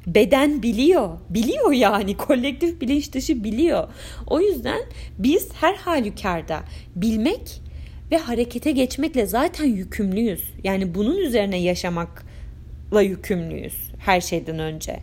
beden 0.07 0.63
biliyor. 0.63 1.09
Biliyor 1.29 1.71
yani 1.71 2.17
kolektif 2.17 2.81
bilinç 2.81 3.13
dışı 3.13 3.43
biliyor. 3.43 3.87
O 4.27 4.41
yüzden 4.41 4.81
biz 5.19 5.49
her 5.53 5.75
halükarda 5.75 6.63
bilmek 6.95 7.61
ve 8.11 8.17
harekete 8.17 8.71
geçmekle 8.71 9.25
zaten 9.25 9.65
yükümlüyüz. 9.65 10.43
Yani 10.63 10.95
bunun 10.95 11.17
üzerine 11.17 11.57
yaşamakla 11.57 13.01
yükümlüyüz 13.01 13.91
her 13.99 14.21
şeyden 14.21 14.59
önce. 14.59 14.99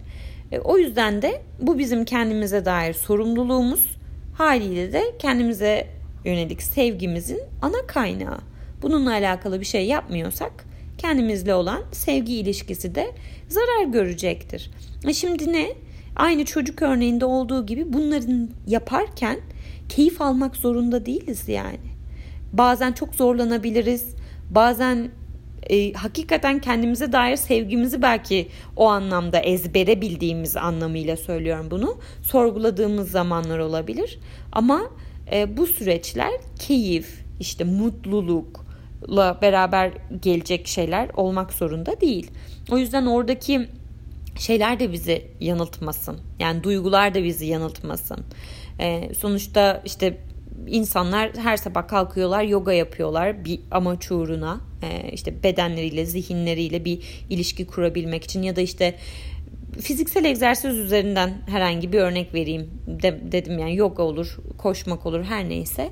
E, 0.53 0.59
o 0.59 0.79
yüzden 0.79 1.23
de 1.23 1.43
bu 1.61 1.79
bizim 1.79 2.05
kendimize 2.05 2.65
dair 2.65 2.95
sorumluluğumuz 2.95 3.98
haliyle 4.39 4.93
de 4.93 5.15
kendimize 5.19 5.87
yönelik 6.25 6.63
sevgimizin 6.63 7.41
ana 7.63 7.87
kaynağı. 7.87 8.39
Bununla 8.83 9.11
alakalı 9.11 9.61
bir 9.61 9.65
şey 9.65 9.87
yapmıyorsak 9.87 10.65
kendimizle 10.99 11.55
olan 11.55 11.83
sevgi 11.93 12.35
ilişkisi 12.35 12.95
de 12.95 13.11
zarar 13.49 13.93
görecektir. 13.93 14.71
E 15.07 15.13
şimdi 15.13 15.53
ne? 15.53 15.69
Aynı 16.17 16.45
çocuk 16.45 16.83
örneğinde 16.83 17.25
olduğu 17.25 17.67
gibi 17.67 17.93
bunların 17.93 18.51
yaparken 18.67 19.41
keyif 19.89 20.21
almak 20.21 20.57
zorunda 20.57 21.07
değiliz 21.07 21.49
yani. 21.49 21.79
Bazen 22.53 22.93
çok 22.93 23.15
zorlanabiliriz. 23.15 24.15
Bazen 24.51 25.11
e, 25.69 25.93
hakikaten 25.93 26.59
kendimize 26.59 27.13
dair 27.13 27.37
sevgimizi 27.37 28.03
belki 28.03 28.49
o 28.77 28.87
anlamda 28.87 29.39
ezbere 29.39 30.01
bildiğimiz 30.01 30.57
anlamıyla 30.57 31.17
söylüyorum 31.17 31.67
bunu. 31.71 31.99
Sorguladığımız 32.23 33.11
zamanlar 33.11 33.59
olabilir. 33.59 34.19
Ama 34.53 34.83
e, 35.33 35.57
bu 35.57 35.67
süreçler 35.67 36.33
keyif, 36.59 37.25
işte 37.41 37.65
mutlulukla 37.65 39.39
beraber 39.43 39.93
gelecek 40.23 40.67
şeyler 40.67 41.09
olmak 41.17 41.53
zorunda 41.53 42.01
değil. 42.01 42.31
O 42.71 42.79
yüzden 42.79 43.07
oradaki 43.07 43.69
şeyler 44.39 44.81
de 44.81 44.93
bizi 44.93 45.27
yanıltmasın. 45.41 46.21
Yani 46.39 46.65
duygular 46.65 47.15
da 47.15 47.25
bizi 47.25 47.47
yanıltmasın. 47.47 48.25
E, 48.81 49.15
sonuçta 49.15 49.83
işte 49.85 50.19
insanlar 50.67 51.31
her 51.37 51.57
sabah 51.57 51.89
kalkıyorlar, 51.89 52.43
yoga 52.43 52.73
yapıyorlar 52.73 53.45
bir 53.45 53.61
amaç 53.71 54.13
uğruna. 54.13 54.61
E, 54.83 55.11
işte 55.13 55.43
bedenleriyle, 55.43 56.07
zihinleriyle 56.07 56.85
bir 56.85 57.25
ilişki 57.31 57.67
kurabilmek 57.67 58.25
için 58.25 58.43
ya 58.43 58.57
da 58.57 58.61
işte 58.61 58.95
fiziksel 59.81 60.25
egzersiz 60.25 60.79
üzerinden 60.79 61.35
herhangi 61.47 61.93
bir 61.93 61.99
örnek 61.99 62.35
vereyim 62.35 62.71
de, 62.87 63.33
dedim 63.33 63.59
yani 63.59 63.77
yoga 63.77 64.03
olur, 64.03 64.37
koşmak 64.59 65.07
olur 65.07 65.25
her 65.25 65.49
neyse. 65.49 65.91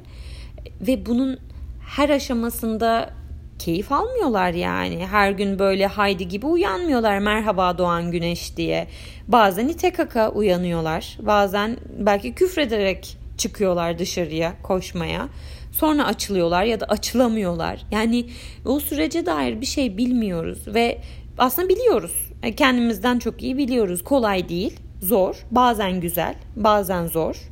Ve 0.81 1.07
bunun 1.07 1.39
her 1.87 2.11
aşamasında 2.11 3.11
keyif 3.59 3.93
almıyorlar 3.93 4.51
yani. 4.51 5.07
Her 5.07 5.31
gün 5.31 5.59
böyle 5.59 5.87
haydi 5.87 6.29
gibi 6.29 6.47
uyanmıyorlar 6.47 7.19
merhaba 7.19 7.79
doğan 7.79 8.11
güneş 8.11 8.57
diye. 8.57 8.87
Bazen 9.29 9.69
ite 9.69 9.93
kaka 9.93 10.31
uyanıyorlar. 10.31 11.19
Bazen 11.21 11.77
belki 11.99 12.35
küfrederek 12.35 13.17
çıkıyorlar 13.37 13.99
dışarıya 13.99 14.55
koşmaya. 14.63 15.29
Sonra 15.73 16.07
açılıyorlar 16.07 16.65
ya 16.65 16.81
da 16.81 16.87
açılamıyorlar. 16.87 17.87
Yani 17.91 18.27
o 18.65 18.81
sürece 18.81 19.27
dair 19.27 19.61
bir 19.61 19.67
şey 19.67 19.97
bilmiyoruz 19.97 20.59
ve 20.67 20.99
aslında 21.39 21.69
biliyoruz. 21.69 22.31
E, 22.43 22.55
kendimizden 22.55 23.19
çok 23.19 23.43
iyi 23.43 23.57
biliyoruz. 23.57 24.05
Kolay 24.05 24.49
değil, 24.49 24.81
zor, 25.03 25.47
bazen 25.51 26.01
güzel, 26.01 26.35
bazen 26.57 27.07
zor. 27.07 27.51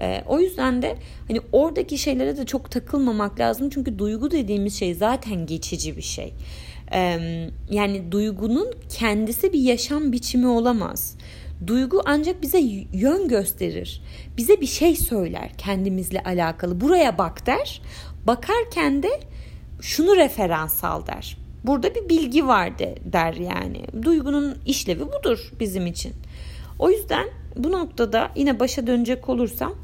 E, 0.00 0.22
o 0.26 0.40
yüzden 0.40 0.82
de 0.82 0.96
hani 1.28 1.40
oradaki 1.52 1.98
şeylere 1.98 2.36
de 2.36 2.46
çok 2.46 2.70
takılmamak 2.70 3.40
lazım. 3.40 3.70
Çünkü 3.70 3.98
duygu 3.98 4.30
dediğimiz 4.30 4.78
şey 4.78 4.94
zaten 4.94 5.46
geçici 5.46 5.96
bir 5.96 6.02
şey. 6.02 6.34
Yani 7.70 8.12
duygunun 8.12 8.72
kendisi 8.88 9.52
bir 9.52 9.58
yaşam 9.58 10.12
biçimi 10.12 10.46
olamaz. 10.46 11.16
Duygu 11.66 12.02
ancak 12.04 12.42
bize 12.42 12.58
yön 12.92 13.28
gösterir. 13.28 14.02
Bize 14.36 14.60
bir 14.60 14.66
şey 14.66 14.96
söyler 14.96 15.50
kendimizle 15.58 16.22
alakalı. 16.22 16.80
Buraya 16.80 17.18
bak 17.18 17.46
der. 17.46 17.82
Bakarken 18.26 19.02
de 19.02 19.20
şunu 19.80 20.16
referans 20.16 20.84
al 20.84 21.06
der. 21.06 21.36
Burada 21.64 21.94
bir 21.94 22.08
bilgi 22.08 22.46
var 22.46 22.78
de, 22.78 22.94
der 23.04 23.34
yani. 23.34 24.02
Duygunun 24.02 24.58
işlevi 24.66 25.00
budur 25.00 25.52
bizim 25.60 25.86
için. 25.86 26.12
O 26.78 26.90
yüzden 26.90 27.28
bu 27.56 27.72
noktada 27.72 28.30
yine 28.36 28.60
başa 28.60 28.86
dönecek 28.86 29.28
olursam 29.28 29.74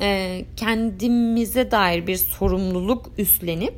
e, 0.00 0.44
kendimize 0.56 1.70
dair 1.70 2.06
bir 2.06 2.16
sorumluluk 2.16 3.10
üstlenip 3.18 3.74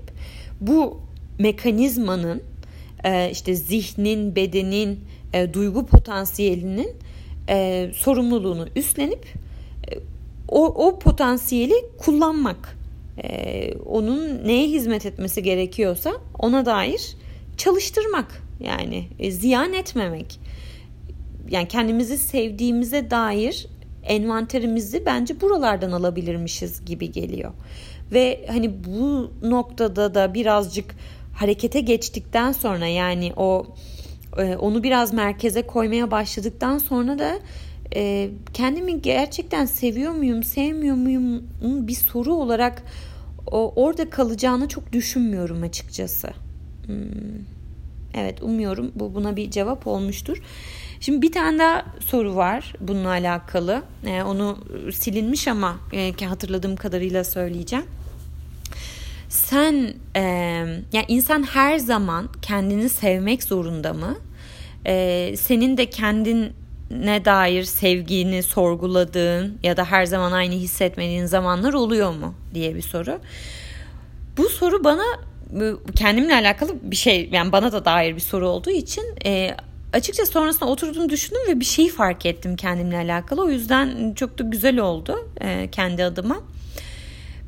bu 0.60 1.00
mekanizmanın 1.38 2.42
e, 3.04 3.30
işte 3.30 3.54
zihnin, 3.54 4.36
bedenin, 4.36 5.00
e, 5.32 5.54
duygu 5.54 5.86
potansiyelinin 5.86 6.90
e, 7.50 7.90
sorumluluğunu 7.94 8.66
üstlenip 8.76 9.26
e, 9.90 9.98
o, 10.48 10.64
o 10.66 10.98
potansiyeli 10.98 11.74
kullanmak. 11.98 12.78
E, 13.24 13.74
onun 13.86 14.46
neye 14.46 14.68
hizmet 14.68 15.06
etmesi 15.06 15.42
gerekiyorsa 15.42 16.12
ona 16.38 16.66
dair 16.66 17.16
çalıştırmak 17.56 18.42
yani 18.60 19.04
e, 19.18 19.30
ziyan 19.30 19.72
etmemek. 19.72 20.40
Yani 21.50 21.68
kendimizi 21.68 22.18
sevdiğimize 22.18 23.10
dair 23.10 23.66
envanterimizi 24.02 25.06
bence 25.06 25.40
buralardan 25.40 25.92
alabilirmişiz 25.92 26.84
gibi 26.84 27.12
geliyor. 27.12 27.52
Ve 28.12 28.46
hani 28.48 28.84
bu 28.84 29.30
noktada 29.42 30.14
da 30.14 30.34
birazcık 30.34 30.94
harekete 31.34 31.80
geçtikten 31.80 32.52
sonra 32.52 32.86
yani 32.86 33.32
o 33.36 33.66
e, 34.38 34.56
onu 34.56 34.82
biraz 34.82 35.12
merkeze 35.12 35.62
koymaya 35.62 36.10
başladıktan 36.10 36.78
sonra 36.78 37.18
da 37.18 37.38
e, 37.94 38.30
kendimi 38.52 39.02
gerçekten 39.02 39.64
seviyor 39.64 40.12
muyum, 40.12 40.42
sevmiyor 40.42 40.96
muyum 40.96 41.42
bir 41.62 41.94
soru 41.94 42.34
olarak 42.34 42.82
o, 43.46 43.72
orada 43.76 44.10
kalacağını 44.10 44.68
çok 44.68 44.92
düşünmüyorum 44.92 45.62
açıkçası. 45.62 46.28
Hmm. 46.86 47.44
Evet 48.14 48.42
umuyorum 48.42 48.92
bu 48.94 49.14
buna 49.14 49.36
bir 49.36 49.50
cevap 49.50 49.86
olmuştur. 49.86 50.42
Şimdi 51.00 51.22
bir 51.22 51.32
tane 51.32 51.58
daha 51.58 51.84
soru 52.00 52.36
var 52.36 52.74
bununla 52.80 53.08
alakalı. 53.08 53.82
E, 54.06 54.22
onu 54.22 54.58
silinmiş 54.92 55.48
ama 55.48 55.76
e, 55.92 56.24
hatırladığım 56.24 56.76
kadarıyla 56.76 57.24
söyleyeceğim. 57.24 57.84
Sen 59.30 59.94
e, 60.16 60.22
yani 60.92 61.04
insan 61.08 61.42
her 61.42 61.78
zaman 61.78 62.28
kendini 62.42 62.88
sevmek 62.88 63.42
zorunda 63.42 63.92
mı? 63.92 64.18
E, 64.86 65.34
senin 65.36 65.76
de 65.76 65.90
kendine 65.90 67.24
dair 67.24 67.64
sevgini 67.64 68.42
sorguladığın 68.42 69.58
ya 69.62 69.76
da 69.76 69.84
her 69.84 70.06
zaman 70.06 70.32
aynı 70.32 70.54
hissetmediğin 70.54 71.26
zamanlar 71.26 71.72
oluyor 71.72 72.12
mu 72.12 72.34
diye 72.54 72.74
bir 72.74 72.82
soru. 72.82 73.20
Bu 74.36 74.48
soru 74.48 74.84
bana 74.84 75.04
kendimle 75.96 76.34
alakalı 76.34 76.72
bir 76.82 76.96
şey 76.96 77.28
yani 77.32 77.52
bana 77.52 77.72
da 77.72 77.84
dair 77.84 78.14
bir 78.14 78.20
soru 78.20 78.48
olduğu 78.48 78.70
için 78.70 79.04
e, 79.26 79.56
açıkça 79.92 80.26
sonrasında 80.26 80.70
oturdum 80.70 81.08
düşündüm 81.08 81.42
ve 81.48 81.60
bir 81.60 81.64
şeyi 81.64 81.88
fark 81.88 82.26
ettim 82.26 82.56
kendimle 82.56 82.96
alakalı. 82.96 83.42
O 83.42 83.48
yüzden 83.48 84.14
çok 84.14 84.38
da 84.38 84.42
güzel 84.42 84.78
oldu 84.78 85.28
e, 85.40 85.68
kendi 85.72 86.04
adıma. 86.04 86.40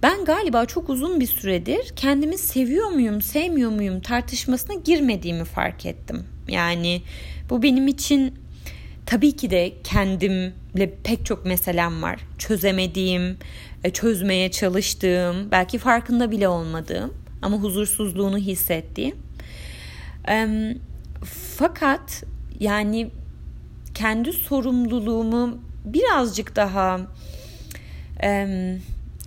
Ben 0.03 0.25
galiba 0.25 0.67
çok 0.67 0.89
uzun 0.89 1.21
bir 1.21 1.27
süredir 1.27 1.93
kendimi 1.97 2.39
seviyor 2.39 2.89
muyum, 2.89 3.23
sevmiyor 3.23 3.71
muyum 3.71 4.01
tartışmasına 4.01 4.75
girmediğimi 4.85 5.45
fark 5.45 5.87
ettim. 5.87 6.25
Yani 6.49 7.03
bu 7.51 7.63
benim 7.63 7.89
için 7.89 8.35
tabii 9.07 9.33
ki 9.33 9.51
de 9.51 9.73
kendimle 9.85 10.95
pek 11.05 11.27
çok 11.27 11.45
meselem 11.47 12.03
var. 12.03 12.21
Çözemediğim, 12.39 13.37
e, 13.85 13.91
çözmeye 13.91 14.51
çalıştığım, 14.51 15.51
belki 15.51 15.79
farkında 15.79 16.31
bile 16.31 16.49
olmadığım 16.49 17.15
ama 17.43 17.57
huzursuzluğunu 17.57 18.39
hissettiğim. 18.39 19.17
Fakat 21.57 22.25
yani 22.61 23.11
kendi 23.95 24.33
sorumluluğumu 24.33 25.59
birazcık 25.85 26.57
daha 26.57 27.01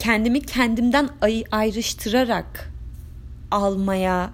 kendimi 0.06 0.42
kendimden 0.42 1.10
ayrıştırarak 1.52 2.72
almaya 3.52 4.30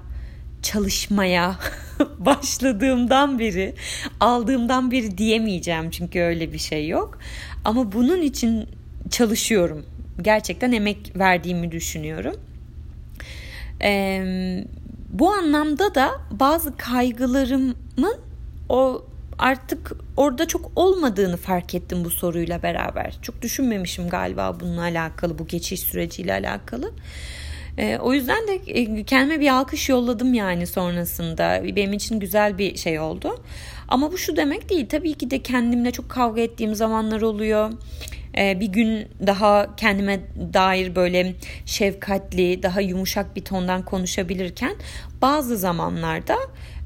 çalışmaya 0.61 1.55
başladığımdan 2.19 3.39
beri 3.39 3.75
aldığımdan 4.19 4.91
beri 4.91 5.17
diyemeyeceğim 5.17 5.89
çünkü 5.89 6.19
öyle 6.19 6.53
bir 6.53 6.57
şey 6.57 6.87
yok. 6.87 7.19
Ama 7.65 7.91
bunun 7.91 8.21
için 8.21 8.67
çalışıyorum. 9.09 9.85
Gerçekten 10.21 10.71
emek 10.71 11.11
verdiğimi 11.15 11.71
düşünüyorum. 11.71 12.35
Ee, 13.81 14.65
bu 15.09 15.31
anlamda 15.31 15.95
da 15.95 16.11
bazı 16.31 16.77
kaygılarımın 16.77 18.17
o 18.69 19.05
artık 19.41 19.91
orada 20.17 20.47
çok 20.47 20.71
olmadığını 20.75 21.37
fark 21.37 21.75
ettim 21.75 22.05
bu 22.05 22.09
soruyla 22.09 22.63
beraber. 22.63 23.17
Çok 23.21 23.41
düşünmemişim 23.41 24.09
galiba 24.09 24.59
bununla 24.59 24.81
alakalı, 24.81 25.39
bu 25.39 25.47
geçiş 25.47 25.79
süreciyle 25.79 26.33
alakalı. 26.33 26.91
E, 27.77 27.97
o 27.97 28.13
yüzden 28.13 28.47
de 28.47 28.53
e, 28.53 29.03
kendime 29.03 29.39
bir 29.39 29.49
alkış 29.49 29.89
yolladım 29.89 30.33
yani 30.33 30.67
sonrasında. 30.67 31.61
Benim 31.75 31.93
için 31.93 32.19
güzel 32.19 32.57
bir 32.57 32.77
şey 32.77 32.99
oldu. 32.99 33.43
Ama 33.87 34.11
bu 34.11 34.17
şu 34.17 34.35
demek 34.35 34.69
değil. 34.69 34.89
Tabii 34.89 35.13
ki 35.13 35.31
de 35.31 35.43
kendimle 35.43 35.91
çok 35.91 36.09
kavga 36.09 36.41
ettiğim 36.41 36.75
zamanlar 36.75 37.21
oluyor. 37.21 37.71
E, 38.37 38.59
bir 38.59 38.67
gün 38.67 39.07
daha 39.27 39.75
kendime 39.75 40.19
dair 40.53 40.95
böyle 40.95 41.33
şefkatli, 41.65 42.63
daha 42.63 42.81
yumuşak 42.81 43.35
bir 43.35 43.45
tondan 43.45 43.85
konuşabilirken 43.85 44.75
bazı 45.21 45.57
zamanlarda 45.57 46.37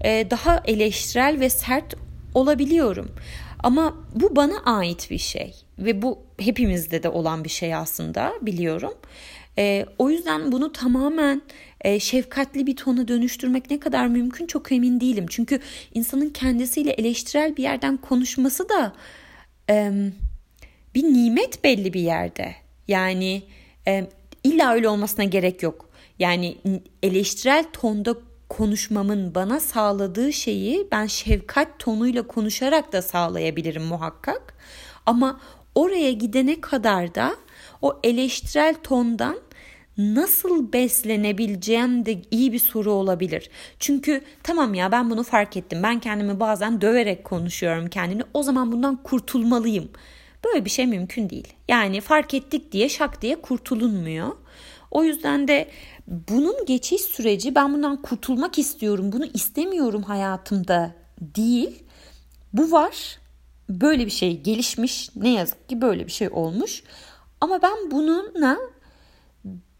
e, 0.03 0.27
daha 0.29 0.62
eleştirel 0.65 1.39
ve 1.39 1.49
sert 1.49 2.04
olabiliyorum. 2.36 3.12
Ama 3.63 3.98
bu 4.15 4.36
bana 4.36 4.60
ait 4.65 5.12
bir 5.12 5.17
şey 5.17 5.56
ve 5.80 6.02
bu 6.02 6.19
hepimizde 6.39 7.04
de 7.04 7.10
olan 7.10 7.43
bir 7.43 7.50
şey 7.50 7.76
aslında 7.76 8.34
biliyorum. 8.41 8.93
E, 9.58 9.86
o 9.98 10.10
yüzden 10.10 10.52
bunu 10.52 10.71
tamamen 10.71 11.41
e, 11.82 12.00
şefkatli 12.00 12.67
bir 12.67 12.76
tona 12.76 13.08
dönüştürmek 13.08 13.71
ne 13.71 13.80
kadar 13.80 14.08
mümkün 14.08 14.48
çok 14.48 14.71
emin 14.71 15.00
değilim. 15.00 15.26
Çünkü 15.30 15.60
insanın 15.93 16.30
kendisiyle 16.30 16.91
eleştirel 16.91 17.58
bir 17.58 17.63
yerden 17.63 17.98
konuşması 17.98 18.69
da 18.69 18.93
e, 19.69 19.91
bir 20.95 21.04
nimet 21.04 21.63
belli 21.63 21.93
bir 21.93 22.02
yerde. 22.02 22.56
Yani 22.88 23.43
e, 23.88 24.08
illa 24.43 24.74
öyle 24.74 24.89
olmasına 24.89 25.26
gerek 25.26 25.63
yok. 25.63 25.89
Yani 26.19 26.58
eleştirel 27.04 27.65
tonda 27.74 28.15
konuşmamın 28.49 29.36
bana 29.36 29.60
sağladığı 29.60 30.34
şeyi 30.34 30.88
ben 30.91 31.05
şefkat 31.05 31.79
tonuyla 31.79 32.27
konuşarak 32.27 32.93
da 32.93 33.01
sağlayabilirim 33.01 33.84
muhakkak. 33.84 34.53
Ama 35.05 35.39
oraya 35.75 36.12
gidene 36.12 36.62
kadar 36.62 37.15
da 37.15 37.36
o 37.81 37.99
eleştirel 38.03 38.75
tondan 38.84 39.38
nasıl 39.97 40.73
beslenebileceğim 40.73 42.05
de 42.05 42.21
iyi 42.31 42.53
bir 42.53 42.60
soru 42.60 42.91
olabilir. 42.91 43.49
Çünkü 43.79 44.21
tamam 44.43 44.73
ya 44.73 44.91
ben 44.91 45.10
bunu 45.10 45.23
fark 45.23 45.58
ettim. 45.58 45.79
Ben 45.84 45.99
kendimi 45.99 46.39
bazen 46.39 46.81
döverek 46.81 47.23
konuşuyorum 47.23 47.88
kendini. 47.89 48.21
O 48.34 48.43
zaman 48.43 48.71
bundan 48.71 49.03
kurtulmalıyım. 49.03 49.89
Böyle 50.45 50.65
bir 50.65 50.69
şey 50.69 50.88
mümkün 50.88 51.29
değil. 51.29 51.53
Yani 51.67 52.01
fark 52.01 52.34
ettik 52.34 52.71
diye 52.71 52.89
şak 52.89 53.21
diye 53.21 53.36
kurtulunmuyor. 53.41 54.27
O 54.91 55.03
yüzden 55.03 55.47
de 55.47 55.69
bunun 56.07 56.65
geçiş 56.65 57.01
süreci 57.01 57.55
ben 57.55 57.73
bundan 57.73 58.01
kurtulmak 58.01 58.59
istiyorum, 58.59 59.11
bunu 59.11 59.25
istemiyorum 59.25 60.03
hayatımda 60.03 60.91
değil. 61.21 61.83
Bu 62.53 62.71
var. 62.71 63.19
Böyle 63.69 64.05
bir 64.05 64.11
şey 64.11 64.41
gelişmiş. 64.41 65.15
Ne 65.15 65.29
yazık 65.29 65.69
ki 65.69 65.81
böyle 65.81 66.07
bir 66.07 66.11
şey 66.11 66.29
olmuş. 66.29 66.83
Ama 67.41 67.61
ben 67.61 67.91
bununla 67.91 68.57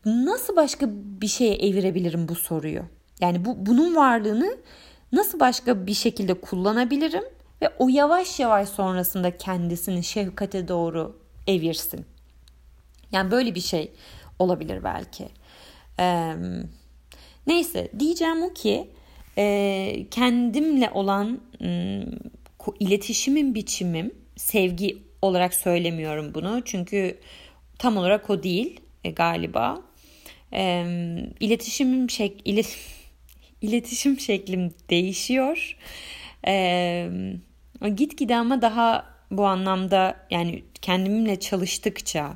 nasıl 0.06 0.56
başka 0.56 0.88
bir 0.92 1.28
şeye 1.28 1.56
evirebilirim 1.56 2.28
bu 2.28 2.36
soruyu? 2.36 2.84
Yani 3.22 3.46
bu 3.46 3.66
bunun 3.66 3.96
varlığını 3.96 4.58
nasıl 5.12 5.40
başka 5.40 5.88
bir 5.88 5.94
şekilde 5.94 6.34
kullanabilirim 6.34 7.24
ve 7.62 7.70
o 7.80 7.90
yavaş 7.90 8.40
yavaş 8.40 8.70
sonrasında 8.70 9.38
kendisini 9.38 10.04
şefkate 10.04 10.68
doğru 10.68 11.20
evirsin. 11.48 12.06
Yani 13.12 13.32
böyle 13.32 13.56
bir 13.56 13.62
şey 13.62 13.92
olabilir 14.40 14.84
belki. 14.84 15.30
Ee, 16.00 16.34
neyse 17.48 17.92
diyeceğim 18.00 18.44
o 18.44 18.54
ki 18.54 18.90
e, 19.38 20.06
kendimle 20.12 20.90
olan 20.90 21.42
e, 21.62 22.02
iletişimin 22.80 23.56
biçimim 23.56 24.14
sevgi 24.36 24.98
olarak 25.22 25.54
söylemiyorum 25.54 26.34
bunu 26.34 26.62
çünkü 26.66 27.18
tam 27.80 27.98
olarak 27.98 28.30
o 28.30 28.44
değil 28.44 28.80
e, 29.04 29.12
galiba. 29.12 29.82
E, 30.54 30.86
iletişimim 31.40 32.10
şek 32.10 32.42
ilet 32.46 32.78
iletişim 33.62 34.20
şeklim 34.20 34.74
değişiyor. 34.90 35.78
E, 36.48 37.10
gitgide 37.96 38.36
ama 38.36 38.62
daha 38.62 39.06
bu 39.32 39.46
anlamda 39.46 40.28
yani 40.32 40.64
kendimle 40.82 41.40
çalıştıkça 41.40 42.36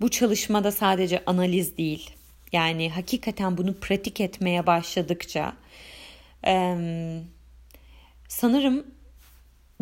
bu 0.00 0.08
çalışmada 0.08 0.72
sadece 0.72 1.24
analiz 1.26 1.76
değil. 1.76 2.10
Yani 2.54 2.90
hakikaten 2.90 3.56
bunu 3.56 3.74
pratik 3.80 4.20
etmeye 4.20 4.66
başladıkça 4.66 5.52
sanırım 8.28 8.86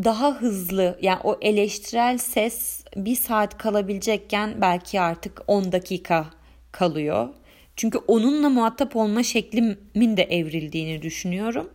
daha 0.05 0.35
hızlı 0.35 0.99
yani 1.03 1.21
o 1.25 1.39
eleştirel 1.41 2.19
ses 2.19 2.85
bir 2.97 3.17
saat 3.17 3.59
kalabilecekken 3.59 4.61
belki 4.61 5.01
artık 5.01 5.43
10 5.47 5.73
dakika 5.73 6.31
kalıyor. 6.73 7.29
Çünkü 7.77 7.99
onunla 7.99 8.49
muhatap 8.49 8.97
olma 8.97 9.23
şeklimin 9.23 10.17
de 10.17 10.23
evrildiğini 10.23 11.03
düşünüyorum. 11.03 11.71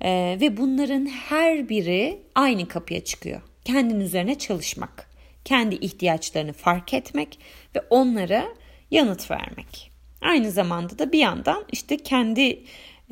Ee, 0.00 0.38
ve 0.40 0.56
bunların 0.56 1.06
her 1.06 1.68
biri 1.68 2.22
aynı 2.34 2.68
kapıya 2.68 3.04
çıkıyor. 3.04 3.40
Kendin 3.64 4.00
üzerine 4.00 4.38
çalışmak, 4.38 5.10
kendi 5.44 5.74
ihtiyaçlarını 5.74 6.52
fark 6.52 6.94
etmek 6.94 7.38
ve 7.76 7.80
onlara 7.90 8.44
yanıt 8.90 9.30
vermek. 9.30 9.95
Aynı 10.20 10.50
zamanda 10.50 10.98
da 10.98 11.12
bir 11.12 11.18
yandan 11.18 11.64
işte 11.72 11.96
kendi 11.96 12.62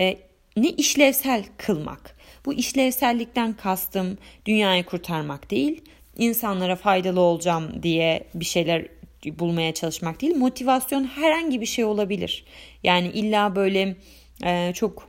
e, 0.00 0.16
ne 0.56 0.68
işlevsel 0.68 1.44
kılmak. 1.56 2.16
Bu 2.46 2.54
işlevsellikten 2.54 3.52
kastım 3.52 4.18
dünyayı 4.46 4.84
kurtarmak 4.84 5.50
değil, 5.50 5.82
insanlara 6.18 6.76
faydalı 6.76 7.20
olacağım 7.20 7.82
diye 7.82 8.26
bir 8.34 8.44
şeyler 8.44 8.86
bulmaya 9.26 9.74
çalışmak 9.74 10.20
değil. 10.20 10.36
Motivasyon 10.36 11.04
herhangi 11.04 11.60
bir 11.60 11.66
şey 11.66 11.84
olabilir. 11.84 12.44
Yani 12.82 13.08
illa 13.08 13.56
böyle 13.56 13.96
e, 14.44 14.72
çok 14.74 15.08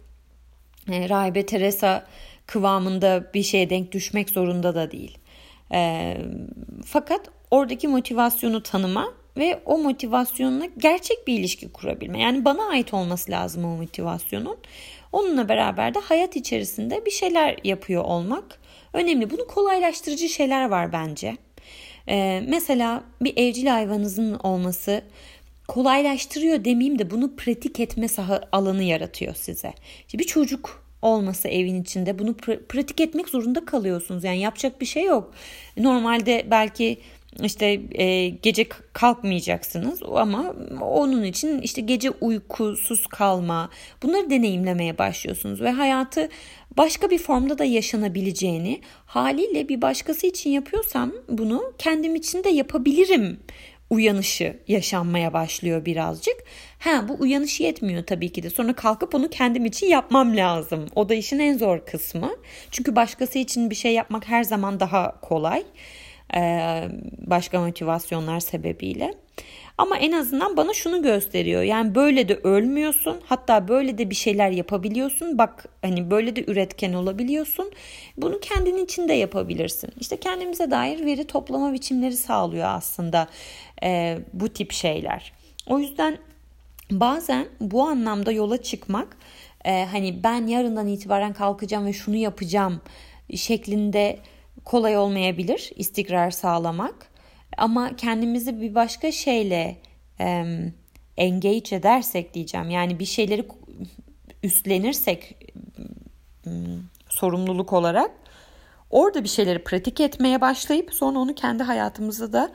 e, 0.92 1.10
Rahibe 1.10 1.46
Teresa 1.46 2.08
kıvamında 2.46 3.32
bir 3.34 3.44
şeye 3.44 3.70
denk 3.70 3.92
düşmek 3.92 4.30
zorunda 4.30 4.76
da 4.76 4.92
değil. 4.92 5.18
E, 5.74 6.18
fakat 6.86 7.30
oradaki 7.52 7.88
motivasyonu 7.88 8.64
tanıma 8.64 9.14
ve 9.38 9.62
o 9.66 9.78
motivasyonla 9.78 10.66
gerçek 10.78 11.28
bir 11.28 11.40
ilişki 11.40 11.72
kurabilme. 11.72 12.22
Yani 12.22 12.46
bana 12.46 12.68
ait 12.68 12.94
olması 12.94 13.32
lazım 13.32 13.66
o 13.66 13.68
motivasyonun. 13.68 14.58
Onunla 15.12 15.50
beraber 15.50 15.94
de 15.94 16.00
hayat 16.00 16.36
içerisinde 16.36 17.06
bir 17.06 17.12
şeyler 17.12 17.58
yapıyor 17.64 18.04
olmak 18.04 18.60
önemli. 18.94 19.30
Bunu 19.30 19.48
kolaylaştırıcı 19.48 20.30
şeyler 20.30 20.66
var 20.66 20.94
bence. 20.94 21.38
Ee, 22.10 22.44
mesela 22.48 23.04
bir 23.22 23.38
evcil 23.38 23.68
hayvanınızın 23.68 24.34
olması 24.34 25.02
kolaylaştırıyor 25.68 26.66
demeyeyim 26.66 27.00
de 27.00 27.12
bunu 27.12 27.36
pratik 27.36 27.80
etme 27.80 28.08
saha 28.08 28.42
alanı 28.52 28.84
yaratıyor 28.84 29.36
size. 29.36 29.74
İşte 30.08 30.20
bir 30.20 30.24
çocuk 30.24 30.86
olması 31.02 31.48
evin 31.48 31.82
içinde 31.82 32.20
bunu 32.20 32.32
pr- 32.32 32.66
pratik 32.66 33.02
etmek 33.02 33.30
zorunda 33.30 33.66
kalıyorsunuz. 33.66 34.24
Yani 34.24 34.40
yapacak 34.40 34.82
bir 34.82 34.86
şey 34.86 35.04
yok. 35.04 35.34
Normalde 35.78 36.46
belki 36.52 36.98
işte 37.44 37.82
e, 37.92 38.30
gece 38.30 38.66
kalkmayacaksınız 38.94 40.00
ama 40.04 40.56
onun 40.82 41.24
için 41.24 41.62
işte 41.62 41.82
gece 41.82 42.10
uykusuz 42.10 43.08
kalma 43.08 43.70
bunları 44.04 44.30
deneyimlemeye 44.30 44.98
başlıyorsunuz 44.98 45.62
ve 45.62 45.72
hayatı 45.72 46.30
başka 46.78 47.10
bir 47.10 47.18
formda 47.18 47.58
da 47.58 47.64
yaşanabileceğini 47.64 48.82
haliyle 49.06 49.70
bir 49.70 49.82
başkası 49.82 50.28
için 50.28 50.50
yapıyorsam 50.50 51.12
bunu 51.30 51.74
kendim 51.78 52.16
için 52.16 52.44
de 52.44 52.50
yapabilirim 52.50 53.40
uyanışı 53.90 54.60
yaşanmaya 54.68 55.34
başlıyor 55.34 55.86
birazcık. 55.86 56.36
Ha 56.80 57.06
bu 57.08 57.16
uyanış 57.20 57.60
yetmiyor 57.60 58.04
tabii 58.06 58.32
ki 58.32 58.44
de. 58.44 58.50
Sonra 58.50 58.74
kalkıp 58.74 59.16
onu 59.16 59.30
kendim 59.30 59.66
için 59.66 59.88
yapmam 59.88 60.38
lazım. 60.38 60.86
O 60.96 61.10
da 61.10 61.14
işin 61.14 61.40
en 61.40 61.58
zor 61.58 61.86
kısmı. 61.86 62.32
Çünkü 62.72 62.96
başkası 62.96 63.40
için 63.40 63.70
bir 63.70 63.76
şey 63.76 63.94
yapmak 63.94 64.28
her 64.28 64.44
zaman 64.44 64.80
daha 64.80 65.22
kolay. 65.22 65.64
Ee, 66.36 66.84
başka 67.28 67.62
motivasyonlar 67.62 68.40
sebebiyle. 68.40 69.14
Ama 69.78 69.98
en 69.98 70.12
azından 70.12 70.58
bana 70.58 70.74
şunu 70.74 71.04
gösteriyor. 71.04 71.62
Yani 71.62 71.96
böyle 71.96 72.30
de 72.30 72.36
ölmüyorsun. 72.36 73.22
Hatta 73.26 73.68
böyle 73.68 73.98
de 73.98 74.10
bir 74.10 74.16
şeyler 74.16 74.52
yapabiliyorsun. 74.52 75.38
Bak 75.38 75.66
hani 75.82 76.12
böyle 76.12 76.36
de 76.36 76.44
üretken 76.48 76.94
olabiliyorsun. 76.94 77.72
Bunu 78.18 78.40
kendin 78.40 78.86
için 78.86 79.08
de 79.08 79.14
yapabilirsin. 79.14 79.90
İşte 80.00 80.18
kendimize 80.18 80.72
dair 80.72 81.06
veri 81.06 81.28
toplama 81.28 81.74
biçimleri 81.74 82.18
sağlıyor 82.18 82.68
aslında 82.68 83.28
e, 83.84 84.18
bu 84.34 84.50
tip 84.50 84.72
şeyler. 84.72 85.34
O 85.68 85.80
yüzden 85.80 86.18
bazen 86.92 87.46
bu 87.62 87.84
anlamda 87.84 88.32
yola 88.32 88.62
çıkmak 88.62 89.18
e, 89.66 89.86
hani 89.86 90.24
ben 90.24 90.48
yarından 90.48 90.88
itibaren 90.88 91.34
kalkacağım 91.34 91.86
ve 91.86 91.94
şunu 91.94 92.16
yapacağım 92.16 92.82
şeklinde 93.36 94.20
kolay 94.66 94.98
olmayabilir 94.98 95.72
istikrar 95.76 96.32
sağlamak. 96.32 97.08
Ama 97.58 97.96
kendimizi 97.96 98.62
bir 98.62 98.76
başka 98.76 99.12
şeyle 99.12 99.78
e, 100.20 100.46
engage 101.18 101.76
edersek 101.76 102.34
diyeceğim. 102.34 102.70
Yani 102.70 103.00
bir 103.00 103.06
şeyleri 103.06 103.48
üstlenirsek 104.44 105.36
sorumluluk 107.10 107.74
olarak 107.74 108.12
orada 108.90 109.24
bir 109.24 109.30
şeyleri 109.30 109.64
pratik 109.64 110.00
etmeye 110.00 110.42
başlayıp 110.42 110.94
sonra 110.94 111.20
onu 111.20 111.36
kendi 111.36 111.64
hayatımıza 111.64 112.34
da 112.34 112.52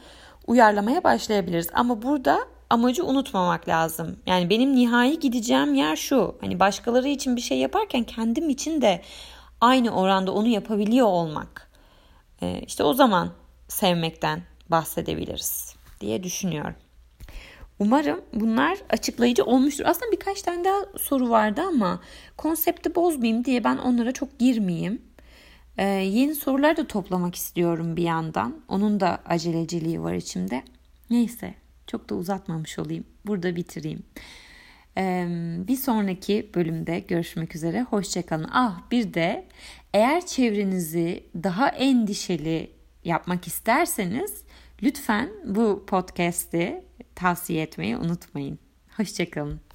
uyarlamaya 0.46 1.04
başlayabiliriz. 1.04 1.68
Ama 1.72 2.02
burada 2.02 2.38
amacı 2.70 3.04
unutmamak 3.06 3.68
lazım. 3.68 4.18
Yani 4.26 4.50
benim 4.50 4.74
nihai 4.74 5.18
gideceğim 5.20 5.74
yer 5.74 5.96
şu. 5.96 6.36
Hani 6.40 6.60
başkaları 6.60 7.08
için 7.08 7.36
bir 7.36 7.40
şey 7.40 7.58
yaparken 7.58 8.04
kendim 8.04 8.48
için 8.48 8.82
de 8.82 9.02
aynı 9.60 9.90
oranda 9.90 10.32
onu 10.32 10.48
yapabiliyor 10.48 11.06
olmak. 11.06 11.69
Ee, 12.42 12.62
işte 12.66 12.84
o 12.84 12.94
zaman 12.94 13.32
sevmekten 13.68 14.42
bahsedebiliriz 14.68 15.74
diye 16.00 16.22
düşünüyorum. 16.22 16.74
Umarım 17.78 18.20
bunlar 18.32 18.78
açıklayıcı 18.90 19.44
olmuştur. 19.44 19.84
Aslında 19.86 20.12
birkaç 20.12 20.42
tane 20.42 20.64
daha 20.64 20.80
soru 20.98 21.30
vardı 21.30 21.62
ama 21.68 22.00
konsepti 22.36 22.94
bozmayayım 22.94 23.44
diye 23.44 23.64
ben 23.64 23.76
onlara 23.76 24.12
çok 24.12 24.38
girmeyeyim. 24.38 25.02
Ee, 25.78 25.84
yeni 25.84 26.34
sorular 26.34 26.76
da 26.76 26.86
toplamak 26.86 27.34
istiyorum 27.34 27.96
bir 27.96 28.02
yandan. 28.02 28.60
Onun 28.68 29.00
da 29.00 29.22
aceleciliği 29.26 30.02
var 30.02 30.14
içimde. 30.14 30.62
Neyse 31.10 31.54
çok 31.86 32.10
da 32.10 32.14
uzatmamış 32.14 32.78
olayım. 32.78 33.04
Burada 33.26 33.56
bitireyim. 33.56 34.02
Bir 35.68 35.76
sonraki 35.76 36.50
bölümde 36.54 37.00
görüşmek 37.00 37.56
üzere. 37.56 37.82
Hoşçakalın. 37.82 38.48
Ah 38.52 38.90
bir 38.90 39.14
de 39.14 39.46
eğer 39.94 40.26
çevrenizi 40.26 41.24
daha 41.34 41.68
endişeli 41.68 42.70
yapmak 43.04 43.46
isterseniz 43.46 44.42
lütfen 44.82 45.30
bu 45.44 45.86
podcast'i 45.86 46.84
tavsiye 47.14 47.62
etmeyi 47.62 47.96
unutmayın. 47.96 48.58
Hoşçakalın. 48.96 49.69